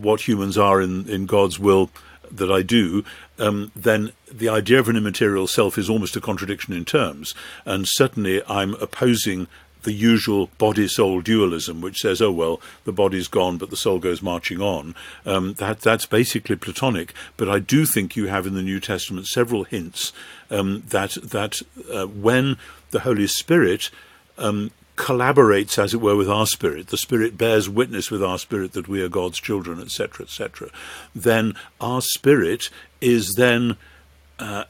what 0.02 0.28
humans 0.28 0.58
are 0.58 0.82
in, 0.82 1.10
in 1.10 1.26
God's 1.26 1.60
will 1.60 1.90
that 2.30 2.52
I 2.52 2.62
do, 2.62 3.04
um, 3.40 3.72
then 3.76 4.14
the 4.32 4.50
idea 4.50 4.80
of 4.80 4.88
an 4.88 4.96
immaterial 4.96 5.48
self 5.48 5.78
is 5.78 5.90
almost 5.90 6.16
a 6.16 6.22
contradiction 6.22 6.74
in 6.74 6.86
terms. 6.86 7.34
And 7.66 7.88
certainly 7.88 8.42
I'm 8.48 8.76
opposing 8.76 9.48
the 9.84 9.94
usual 9.94 10.50
body 10.58 10.88
soul 10.88 11.22
dualism, 11.22 11.82
which 11.82 12.00
says, 12.00 12.22
oh, 12.22 12.32
well, 12.32 12.62
the 12.86 12.92
body's 12.92 13.28
gone, 13.28 13.58
but 13.58 13.70
the 13.70 13.78
soul 13.78 14.00
goes 14.00 14.22
marching 14.22 14.62
on. 14.62 14.96
Um, 15.26 15.54
that, 15.54 15.82
that's 15.82 16.06
basically 16.06 16.56
Platonic. 16.56 17.14
But 17.38 17.50
I 17.50 17.60
do 17.60 17.86
think 17.86 18.16
you 18.16 18.28
have 18.28 18.46
in 18.46 18.54
the 18.54 18.62
New 18.62 18.80
Testament 18.80 19.28
several 19.28 19.64
hints 19.64 20.14
um, 20.50 20.84
that, 20.88 21.18
that 21.24 21.62
uh, 21.92 22.08
when 22.08 22.58
the 22.92 23.02
Holy 23.02 23.28
Spirit 23.28 23.90
um, 24.38 24.72
collaborates, 24.96 25.82
as 25.82 25.94
it 25.94 26.02
were, 26.02 26.16
with 26.16 26.30
our 26.30 26.46
spirit, 26.46 26.88
the 26.88 26.98
spirit 26.98 27.38
bears 27.38 27.68
witness 27.68 28.12
with 28.12 28.24
our 28.24 28.38
spirit 28.38 28.74
that 28.74 28.88
we 28.88 29.02
are 29.02 29.10
God's 29.10 29.40
children, 29.40 29.82
etc., 29.82 30.26
etc., 30.26 30.70
then 31.16 31.56
our 31.80 32.02
spirit 32.02 32.70
is 33.00 33.36
then. 33.36 33.78
Uh, 34.40 34.66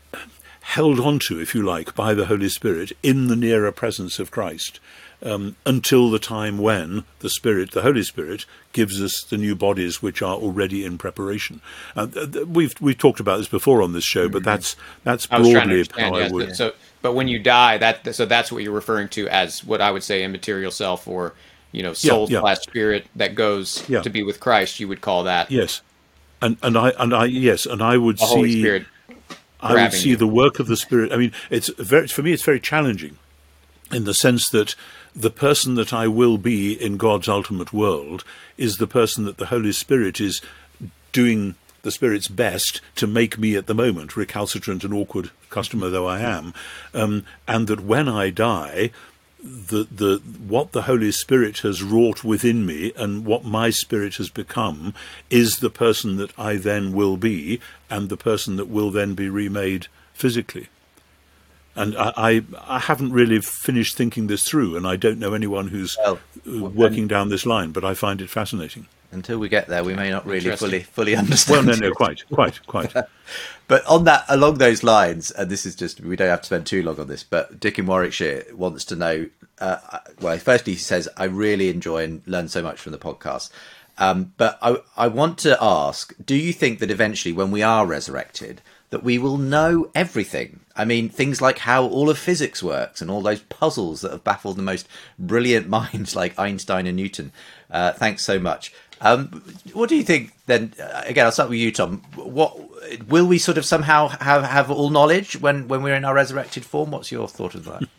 held 0.62 1.00
onto, 1.00 1.40
if 1.40 1.54
you 1.54 1.62
like, 1.62 1.96
by 1.96 2.14
the 2.14 2.26
Holy 2.28 2.50
Spirit 2.50 2.92
in 3.04 3.28
the 3.28 3.36
nearer 3.36 3.72
presence 3.72 4.20
of 4.20 4.32
Christ. 4.32 4.80
Um, 5.24 5.56
until 5.68 6.10
the 6.10 6.18
time 6.18 6.58
when 6.58 7.04
the 7.20 7.30
Spirit, 7.30 7.74
the 7.74 7.84
Holy 7.84 8.02
Spirit, 8.02 8.48
gives 8.74 9.00
us 9.00 9.22
the 9.22 9.38
new 9.38 9.56
bodies 9.56 10.02
which 10.02 10.20
are 10.24 10.34
already 10.34 10.84
in 10.84 10.98
preparation. 10.98 11.62
Uh, 11.96 12.08
we've 12.48 12.74
we've 12.82 12.98
talked 12.98 13.20
about 13.20 13.38
this 13.38 13.48
before 13.48 13.84
on 13.84 13.94
this 13.94 14.04
show, 14.04 14.28
but 14.28 14.40
mm-hmm. 14.40 14.46
that's 14.46 14.76
that's 15.04 15.28
broadly 15.28 15.86
how 15.96 16.16
I 16.16 16.28
would. 16.28 16.56
So, 16.56 16.74
but 17.04 17.14
when 17.14 17.28
you 17.28 17.38
die, 17.38 17.78
that 17.78 18.16
so 18.16 18.26
that's 18.26 18.52
what 18.52 18.64
you're 18.64 18.74
referring 18.74 19.10
to 19.10 19.28
as 19.28 19.64
what 19.64 19.80
I 19.80 19.92
would 19.92 20.02
say 20.02 20.24
immaterial 20.24 20.72
self, 20.72 21.08
or 21.08 21.36
you 21.72 21.84
know, 21.84 21.94
soul 21.94 22.28
yeah, 22.28 22.38
yeah. 22.38 22.42
slash 22.42 22.60
spirit 22.62 23.06
that 23.16 23.36
goes 23.36 23.88
yeah. 23.88 24.02
to 24.02 24.10
be 24.10 24.24
with 24.24 24.40
Christ. 24.40 24.80
You 24.80 24.88
would 24.88 25.02
call 25.02 25.26
that 25.26 25.52
yes, 25.52 25.84
and 26.42 26.58
and 26.64 26.76
I 26.76 26.94
and 26.98 27.14
I 27.14 27.26
yes, 27.26 27.68
and 27.68 27.84
I 27.84 27.98
would 27.98 28.18
see. 28.18 28.86
I 29.62 29.74
would 29.74 29.94
see 29.94 30.10
you. 30.10 30.16
the 30.18 30.28
work 30.28 30.60
of 30.60 30.68
the 30.68 30.78
Spirit. 30.78 31.12
I 31.12 31.18
mean, 31.18 31.32
it's 31.50 31.70
very 31.78 32.08
for 32.08 32.24
me. 32.24 32.34
It's 32.34 32.44
very 32.44 32.60
challenging, 32.60 33.18
in 33.92 34.06
the 34.06 34.14
sense 34.14 34.50
that 34.50 34.76
the 35.16 35.30
person 35.30 35.76
that 35.76 35.94
I 35.94 36.08
will 36.08 36.38
be 36.38 36.74
in 36.74 36.98
God's 36.98 37.28
ultimate 37.28 37.74
world 37.74 38.24
is 38.58 38.78
the 38.78 38.88
person 38.88 39.26
that 39.26 39.38
the 39.38 39.48
Holy 39.48 39.72
Spirit 39.72 40.22
is 40.22 40.42
doing 41.12 41.56
the 41.84 41.92
Spirit's 41.92 42.28
best 42.28 42.80
to 42.96 43.08
make 43.08 43.38
me 43.38 43.56
at 43.56 43.66
the 43.66 43.74
moment, 43.74 44.16
recalcitrant 44.16 44.84
and 44.84 44.94
awkward 44.94 45.32
customer 45.50 45.90
though 45.90 46.08
I 46.08 46.20
am, 46.20 46.54
um, 46.94 47.26
and 47.48 47.68
that 47.68 47.82
when 47.82 48.08
I 48.08 48.30
die, 48.30 48.92
the 49.44 49.88
the 49.90 50.22
what 50.48 50.72
the 50.72 50.84
Holy 50.84 51.12
Spirit 51.12 51.60
has 51.60 51.82
wrought 51.82 52.24
within 52.24 52.66
me 52.66 52.94
and 52.96 53.26
what 53.26 53.44
my 53.44 53.70
spirit 53.70 54.16
has 54.16 54.30
become 54.30 54.94
is 55.30 55.58
the 55.58 55.70
person 55.70 56.18
that 56.18 56.38
I 56.38 56.58
then 56.58 56.94
will 56.94 57.18
be 57.18 57.60
and 57.90 58.10
the 58.10 58.18
person 58.18 58.56
that 58.58 58.70
will 58.70 58.92
then 58.92 59.16
be 59.16 59.30
remade 59.30 59.88
physically. 60.14 60.68
And 61.76 61.96
I, 61.96 62.14
I, 62.18 62.44
I 62.68 62.80
haven't 62.80 63.14
really 63.14 63.40
finished 63.40 63.96
thinking 63.96 64.28
this 64.28 64.44
through, 64.44 64.76
and 64.76 64.86
I 64.86 64.98
don't 64.98 65.20
know 65.20 65.34
anyone 65.34 65.70
who's 65.70 65.96
well, 65.98 66.20
uh, 66.46 66.66
working 66.66 67.08
down 67.08 67.30
this 67.30 67.46
line, 67.46 67.72
but 67.72 67.86
I 67.86 67.94
find 67.94 68.22
it 68.22 68.30
fascinating 68.30 68.88
until 69.12 69.38
we 69.38 69.50
get 69.50 69.68
there, 69.68 69.84
we 69.84 69.94
may 69.94 70.10
not 70.10 70.26
really 70.26 70.56
fully 70.56 70.82
fully 70.82 71.16
understand. 71.16 71.68
Well, 71.68 71.78
no, 71.78 71.88
no, 71.88 71.94
quite, 71.94 72.24
quite, 72.30 72.66
quite. 72.68 72.94
but 73.68 73.86
on 73.86 74.06
that, 74.06 74.26
along 74.30 74.58
those 74.58 74.84
lines, 74.84 75.32
and 75.32 75.50
this 75.50 75.66
is 75.66 75.76
just 75.76 76.02
we 76.02 76.16
don't 76.16 76.30
have 76.30 76.42
to 76.42 76.46
spend 76.46 76.66
too 76.66 76.84
long 76.84 77.00
on 77.00 77.08
this. 77.08 77.24
But 77.24 77.60
Dick 77.60 77.80
in 77.80 77.86
Warwickshire 77.86 78.46
wants 78.54 78.86
to 78.86 78.96
know. 78.96 79.30
Uh, 79.60 80.00
well, 80.20 80.38
firstly, 80.40 80.74
he 80.74 80.80
says 80.80 81.08
I 81.18 81.26
really 81.26 81.70
enjoy 81.70 82.04
and 82.04 82.22
learn 82.26 82.48
so 82.48 82.62
much 82.62 82.80
from 82.80 82.92
the 82.92 82.98
podcast. 82.98 83.52
Um, 83.98 84.34
but 84.38 84.58
I, 84.62 84.78
I 84.98 85.08
want 85.08 85.38
to 85.40 85.58
ask: 85.62 86.14
Do 86.24 86.36
you 86.36 86.54
think 86.54 86.80
that 86.80 86.92
eventually, 86.92 87.34
when 87.34 87.52
we 87.52 87.62
are 87.62 87.86
resurrected, 87.86 88.62
that 88.90 89.04
we 89.04 89.18
will 89.18 89.38
know 89.38 89.90
everything? 89.94 90.62
I 90.76 90.86
mean, 90.86 91.10
things 91.10 91.42
like 91.42 91.60
how 91.60 91.86
all 91.86 92.10
of 92.10 92.18
physics 92.18 92.64
works 92.64 93.02
and 93.02 93.12
all 93.12 93.22
those 93.22 93.42
puzzles 93.42 94.02
that 94.02 94.12
have 94.12 94.24
baffled 94.24 94.56
the 94.56 94.64
most 94.64 94.88
brilliant 95.20 95.68
minds 95.70 96.16
like 96.16 96.40
Einstein 96.40 96.88
and 96.88 96.98
Newton. 96.98 97.32
Uh, 97.70 97.94
thanks 97.94 98.24
so 98.24 98.40
much. 98.40 98.74
Um, 99.02 99.44
what 99.74 99.90
do 99.90 99.96
you 99.96 100.04
think 100.04 100.32
then? 100.46 100.74
Uh, 100.80 101.02
again, 101.06 101.26
I'll 101.26 101.32
start 101.32 101.50
with 101.50 101.60
you, 101.60 101.72
Tom. 101.72 101.98
What 102.16 102.58
will 103.08 103.26
we 103.26 103.40
sort 103.40 103.58
of 103.58 103.66
somehow 103.66 104.10
have 104.10 104.44
have 104.44 104.70
all 104.70 104.90
knowledge 104.90 105.42
when 105.42 105.68
when 105.68 105.82
we're 105.82 105.96
in 105.96 106.06
our 106.06 106.14
resurrected 106.14 106.64
form? 106.64 106.92
What's 106.92 107.12
your 107.12 107.28
thought 107.28 107.56
of 107.56 107.66
that? 107.66 107.88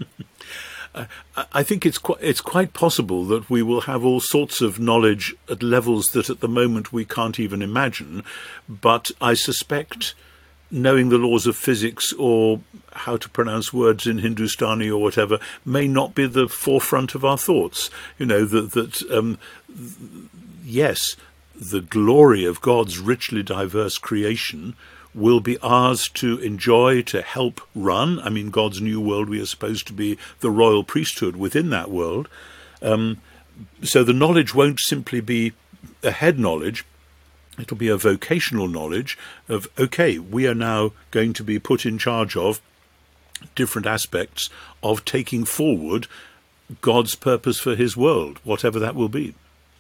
I 1.55 1.62
think 1.62 1.87
it's 1.87 1.97
quite, 1.97 2.19
it's 2.21 2.43
quite 2.43 2.75
possible 2.75 3.25
that 3.25 3.49
we 3.49 3.62
will 3.62 3.83
have 3.83 4.05
all 4.05 4.21
sorts 4.21 4.61
of 4.61 4.79
knowledge 4.79 5.35
at 5.51 5.62
levels 5.62 6.09
that 6.09 6.29
at 6.29 6.41
the 6.41 6.49
moment 6.49 6.93
we 6.93 7.07
can't 7.07 7.41
even 7.41 7.62
imagine. 7.62 8.23
But 8.69 9.11
I 9.19 9.33
suspect 9.33 10.15
knowing 10.71 11.09
the 11.09 11.19
laws 11.19 11.47
of 11.47 11.57
physics 11.57 12.12
or 12.19 12.61
how 12.93 13.17
to 13.17 13.29
pronounce 13.31 13.73
words 13.73 14.07
in 14.07 14.19
Hindustani 14.19 14.91
or 14.91 15.01
whatever 15.01 15.38
may 15.65 15.88
not 15.88 16.15
be 16.15 16.27
the 16.27 16.49
forefront 16.49 17.15
of 17.15 17.25
our 17.25 17.38
thoughts. 17.38 17.91
You 18.19 18.27
know 18.27 18.45
that 18.45 18.73
that 18.73 19.03
um, 19.11 19.38
yes, 20.62 21.16
the 21.55 21.81
glory 21.81 22.44
of 22.44 22.61
God's 22.61 22.98
richly 22.98 23.42
diverse 23.42 23.98
creation 23.98 24.75
will 25.14 25.40
be 25.40 25.59
ours 25.59 26.09
to 26.09 26.38
enjoy, 26.38 27.03
to 27.03 27.20
help 27.20 27.61
run. 27.75 28.18
I 28.20 28.31
mean, 28.31 28.51
God's 28.51 28.81
new 28.81 29.01
world, 29.01 29.29
we 29.29 29.40
are 29.40 29.46
supposed 29.46 29.87
to 29.88 29.92
be 29.92 30.18
the 30.40 30.51
royal 30.51 30.85
priesthood 30.85 31.37
within 31.37 31.70
that 31.70 31.90
world. 31.90 32.29
Um, 32.81 33.18
so 33.83 34.03
the 34.03 34.14
knowledge 34.14 34.55
won't 34.55 34.81
simply 34.81 35.20
be 35.20 35.53
a 36.03 36.11
head 36.11 36.38
knowledge, 36.38 36.85
it'll 37.59 37.77
be 37.77 37.88
a 37.88 37.96
vocational 37.96 38.68
knowledge 38.68 39.18
of, 39.48 39.68
okay, 39.79 40.18
we 40.18 40.46
are 40.46 40.55
now 40.55 40.92
going 41.11 41.33
to 41.35 41.44
be 41.44 41.59
put 41.59 41.85
in 41.85 41.98
charge 41.98 42.37
of 42.37 42.61
different 43.55 43.87
aspects 43.87 44.48
of 44.83 45.05
taking 45.05 45.44
forward 45.44 46.07
God's 46.81 47.14
purpose 47.14 47.59
for 47.59 47.75
his 47.75 47.96
world, 47.96 48.38
whatever 48.44 48.79
that 48.79 48.94
will 48.94 49.09
be. 49.09 49.35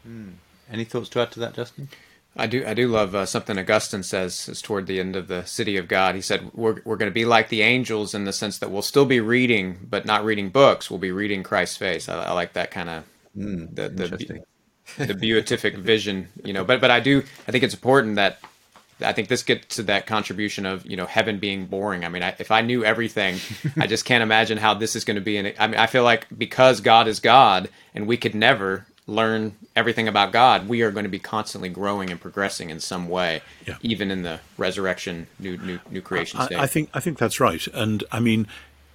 Mm. 0.06 0.34
Any 0.72 0.84
thoughts 0.84 1.10
to 1.10 1.20
add 1.20 1.30
to 1.32 1.40
that, 1.40 1.54
Justin? 1.54 1.88
I 2.36 2.46
do. 2.46 2.64
I 2.66 2.72
do 2.72 2.88
love 2.88 3.14
uh, 3.14 3.26
something 3.26 3.58
Augustine 3.58 4.02
says 4.02 4.48
is 4.48 4.62
toward 4.62 4.86
the 4.86 4.98
end 4.98 5.16
of 5.16 5.28
the 5.28 5.44
City 5.44 5.76
of 5.76 5.86
God. 5.86 6.14
He 6.14 6.22
said 6.22 6.50
we're 6.54 6.80
we're 6.84 6.96
going 6.96 7.10
to 7.10 7.14
be 7.14 7.26
like 7.26 7.50
the 7.50 7.60
angels 7.60 8.14
in 8.14 8.24
the 8.24 8.32
sense 8.32 8.56
that 8.58 8.70
we'll 8.70 8.80
still 8.80 9.04
be 9.04 9.20
reading, 9.20 9.78
but 9.88 10.06
not 10.06 10.24
reading 10.24 10.48
books. 10.48 10.90
We'll 10.90 10.98
be 10.98 11.12
reading 11.12 11.42
Christ's 11.42 11.76
face. 11.76 12.08
I, 12.08 12.24
I 12.24 12.32
like 12.32 12.54
that 12.54 12.70
kind 12.70 12.88
of 12.88 13.04
mm, 13.36 13.74
the 13.74 13.90
the, 13.90 14.44
the 15.06 15.14
beatific 15.14 15.76
vision. 15.76 16.28
You 16.42 16.54
know, 16.54 16.64
but 16.64 16.80
but 16.80 16.90
I 16.90 17.00
do. 17.00 17.22
I 17.46 17.52
think 17.52 17.64
it's 17.64 17.74
important 17.74 18.16
that 18.16 18.38
I 19.02 19.12
think 19.12 19.28
this 19.28 19.42
gets 19.42 19.76
to 19.76 19.82
that 19.84 20.06
contribution 20.06 20.64
of 20.64 20.86
you 20.86 20.96
know 20.96 21.06
heaven 21.06 21.38
being 21.38 21.66
boring. 21.66 22.02
I 22.02 22.08
mean, 22.08 22.22
I, 22.22 22.34
if 22.38 22.50
I 22.50 22.62
knew 22.62 22.82
everything, 22.82 23.38
I 23.76 23.86
just 23.86 24.06
can't 24.06 24.22
imagine 24.22 24.56
how 24.56 24.72
this 24.72 24.96
is 24.96 25.04
going 25.04 25.16
to 25.16 25.20
be. 25.20 25.36
In 25.36 25.52
I 25.58 25.66
mean, 25.66 25.78
I 25.78 25.86
feel 25.86 26.04
like 26.04 26.26
because 26.36 26.80
God 26.80 27.08
is 27.08 27.20
God, 27.20 27.68
and 27.94 28.06
we 28.06 28.16
could 28.16 28.34
never 28.34 28.86
learn 29.12 29.54
everything 29.76 30.08
about 30.08 30.32
God, 30.32 30.68
we 30.68 30.82
are 30.82 30.90
going 30.90 31.04
to 31.04 31.10
be 31.10 31.18
constantly 31.18 31.68
growing 31.68 32.10
and 32.10 32.20
progressing 32.20 32.70
in 32.70 32.80
some 32.80 33.08
way, 33.08 33.42
yeah. 33.66 33.76
even 33.82 34.10
in 34.10 34.22
the 34.22 34.40
resurrection, 34.56 35.26
new 35.38 35.56
new 35.58 35.78
new 35.90 36.00
creation 36.00 36.40
state. 36.40 36.56
I, 36.56 36.64
I 36.64 36.66
think 36.66 36.90
I 36.94 37.00
think 37.00 37.18
that's 37.18 37.38
right, 37.38 37.66
and 37.68 38.02
I 38.10 38.20
mean, 38.20 38.46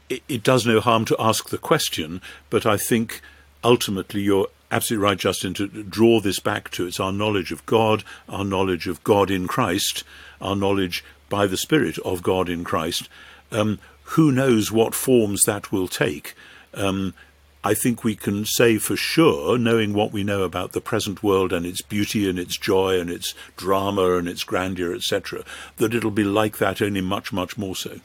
it, 0.10 0.23
it, 0.27 0.43
does 0.43 0.65
no 0.65 0.80
harm 0.80 1.06
to 1.06 1.15
ask 1.19 1.49
the 1.49 1.58
question, 1.58 2.21
but 2.49 2.65
I 2.65 2.77
think 2.77 3.21
ultimately 3.63 4.21
you're 4.21 4.47
absolutely 4.71 5.03
right, 5.03 5.17
Justin, 5.17 5.53
to 5.56 5.67
draw 5.67 6.19
this 6.19 6.39
back 6.39 6.71
to 6.71 6.88
it's 6.88 6.99
our 6.99 7.12
knowledge 7.12 7.51
of 7.51 7.65
God, 7.65 8.03
our 8.27 8.43
knowledge 8.43 8.88
of 8.88 9.03
God 9.03 9.30
in 9.32 9.47
Christ, 9.47 10.03
our 10.41 10.56
knowledge 10.56 11.03
by 11.30 11.47
the 11.47 11.58
Spirit 11.58 11.97
of 11.99 12.23
God 12.23 12.49
in 12.49 12.63
Christ. 12.63 13.10
Um, 13.51 13.80
who 14.12 14.32
knows 14.32 14.71
what 14.71 14.95
forms 14.95 15.43
that 15.43 15.71
will 15.71 15.88
take? 15.88 16.34
Um, 16.73 17.13
I 17.63 17.74
think 17.74 18.04
we 18.04 18.15
can 18.15 18.46
say 18.46 18.78
for 18.78 18.96
sure, 18.96 19.58
knowing 19.58 19.93
what 19.93 20.12
we 20.12 20.24
know 20.24 20.43
about 20.43 20.72
the 20.72 20.82
present 20.82 21.24
world 21.24 21.52
and 21.52 21.65
its 21.65 21.82
beauty 21.82 22.30
and 22.30 22.38
its 22.39 22.58
joy 22.58 23.00
and 23.00 23.10
its 23.10 23.34
drama 23.56 24.17
and 24.17 24.28
its 24.28 24.43
grandeur, 24.43 24.93
etc., 24.93 25.43
that 25.78 25.93
it'll 25.93 26.12
be 26.12 26.24
like 26.24 26.58
that, 26.60 26.82
only 26.82 27.02
much, 27.02 27.34
much 27.34 27.58
more 27.58 27.76
so. 27.76 28.00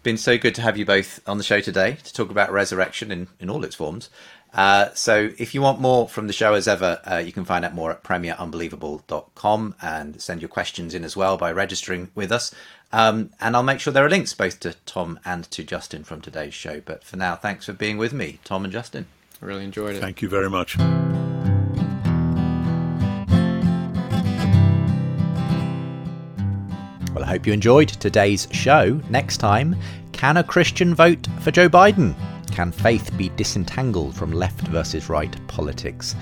It's 0.00 0.04
been 0.04 0.16
so 0.16 0.38
good 0.38 0.54
to 0.54 0.62
have 0.62 0.78
you 0.78 0.86
both 0.86 1.20
on 1.28 1.36
the 1.36 1.44
show 1.44 1.60
today 1.60 1.98
to 2.02 2.14
talk 2.14 2.30
about 2.30 2.50
resurrection 2.50 3.12
in, 3.12 3.28
in 3.38 3.50
all 3.50 3.62
its 3.64 3.74
forms. 3.74 4.08
Uh, 4.54 4.88
so 4.94 5.28
if 5.36 5.54
you 5.54 5.60
want 5.60 5.78
more 5.78 6.08
from 6.08 6.26
the 6.26 6.32
show 6.32 6.54
as 6.54 6.66
ever, 6.66 7.02
uh, 7.04 7.18
you 7.18 7.32
can 7.32 7.44
find 7.44 7.66
out 7.66 7.74
more 7.74 7.90
at 7.90 8.02
premierunbelievable.com 8.02 9.74
and 9.82 10.18
send 10.18 10.40
your 10.40 10.48
questions 10.48 10.94
in 10.94 11.04
as 11.04 11.18
well 11.18 11.36
by 11.36 11.52
registering 11.52 12.10
with 12.14 12.32
us. 12.32 12.54
Um, 12.94 13.28
and 13.42 13.54
I'll 13.54 13.62
make 13.62 13.78
sure 13.78 13.92
there 13.92 14.06
are 14.06 14.08
links 14.08 14.32
both 14.32 14.58
to 14.60 14.72
Tom 14.86 15.20
and 15.22 15.44
to 15.50 15.62
Justin 15.62 16.04
from 16.04 16.22
today's 16.22 16.54
show. 16.54 16.80
But 16.80 17.04
for 17.04 17.18
now, 17.18 17.36
thanks 17.36 17.66
for 17.66 17.74
being 17.74 17.98
with 17.98 18.14
me, 18.14 18.38
Tom 18.42 18.64
and 18.64 18.72
Justin. 18.72 19.04
I 19.42 19.44
really 19.44 19.64
enjoyed 19.64 19.96
it. 19.96 20.00
Thank 20.00 20.22
you 20.22 20.30
very 20.30 20.48
much. 20.48 20.78
Hope 27.30 27.46
you 27.46 27.52
enjoyed 27.52 27.88
today's 27.88 28.48
show. 28.50 29.00
Next 29.08 29.36
time, 29.36 29.76
can 30.10 30.38
a 30.38 30.42
Christian 30.42 30.96
vote 30.96 31.28
for 31.38 31.52
Joe 31.52 31.68
Biden? 31.68 32.16
Can 32.50 32.72
faith 32.72 33.16
be 33.16 33.28
disentangled 33.36 34.16
from 34.16 34.32
left 34.32 34.66
versus 34.66 35.08
right 35.08 35.36
politics? 35.46 36.16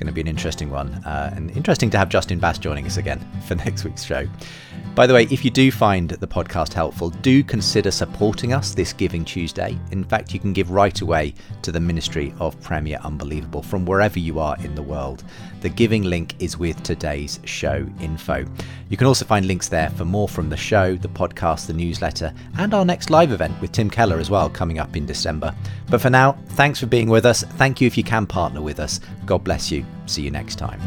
Going 0.00 0.06
to 0.06 0.14
be 0.14 0.22
an 0.22 0.28
interesting 0.28 0.70
one, 0.70 0.94
uh, 1.04 1.30
and 1.36 1.50
interesting 1.50 1.90
to 1.90 1.98
have 1.98 2.08
Justin 2.08 2.38
Bass 2.38 2.56
joining 2.56 2.86
us 2.86 2.96
again 2.96 3.20
for 3.46 3.54
next 3.54 3.84
week's 3.84 4.02
show. 4.02 4.26
By 4.94 5.06
the 5.06 5.12
way, 5.12 5.24
if 5.30 5.44
you 5.44 5.50
do 5.50 5.70
find 5.70 6.08
the 6.08 6.26
podcast 6.26 6.72
helpful, 6.72 7.10
do 7.10 7.44
consider 7.44 7.90
supporting 7.90 8.54
us 8.54 8.72
this 8.74 8.94
Giving 8.94 9.26
Tuesday. 9.26 9.78
In 9.92 10.02
fact, 10.02 10.32
you 10.32 10.40
can 10.40 10.54
give 10.54 10.70
right 10.70 10.98
away 11.02 11.34
to 11.60 11.70
the 11.70 11.80
Ministry 11.80 12.32
of 12.40 12.58
Premier 12.62 12.98
Unbelievable 13.04 13.62
from 13.62 13.84
wherever 13.84 14.18
you 14.18 14.38
are 14.38 14.56
in 14.64 14.74
the 14.74 14.82
world. 14.82 15.22
The 15.60 15.68
giving 15.68 16.04
link 16.04 16.34
is 16.38 16.56
with 16.56 16.82
today's 16.82 17.38
show 17.44 17.86
info. 18.00 18.46
You 18.88 18.96
can 18.96 19.06
also 19.06 19.26
find 19.26 19.46
links 19.46 19.68
there 19.68 19.90
for 19.90 20.06
more 20.06 20.28
from 20.28 20.48
the 20.48 20.56
show, 20.56 20.96
the 20.96 21.08
podcast, 21.08 21.66
the 21.66 21.74
newsletter, 21.74 22.32
and 22.56 22.72
our 22.72 22.86
next 22.86 23.10
live 23.10 23.32
event 23.32 23.60
with 23.60 23.72
Tim 23.72 23.90
Keller 23.90 24.18
as 24.18 24.30
well 24.30 24.48
coming 24.48 24.78
up 24.78 24.96
in 24.96 25.04
December. 25.04 25.54
But 25.90 26.00
for 26.00 26.08
now, 26.08 26.38
thanks 26.50 26.80
for 26.80 26.86
being 26.86 27.10
with 27.10 27.26
us. 27.26 27.42
Thank 27.42 27.82
you 27.82 27.86
if 27.86 27.98
you 27.98 28.04
can 28.04 28.26
partner 28.26 28.62
with 28.62 28.80
us. 28.80 29.00
God 29.26 29.44
bless 29.44 29.70
you. 29.70 29.84
See 30.06 30.22
you 30.22 30.30
next 30.30 30.56
time. 30.56 30.80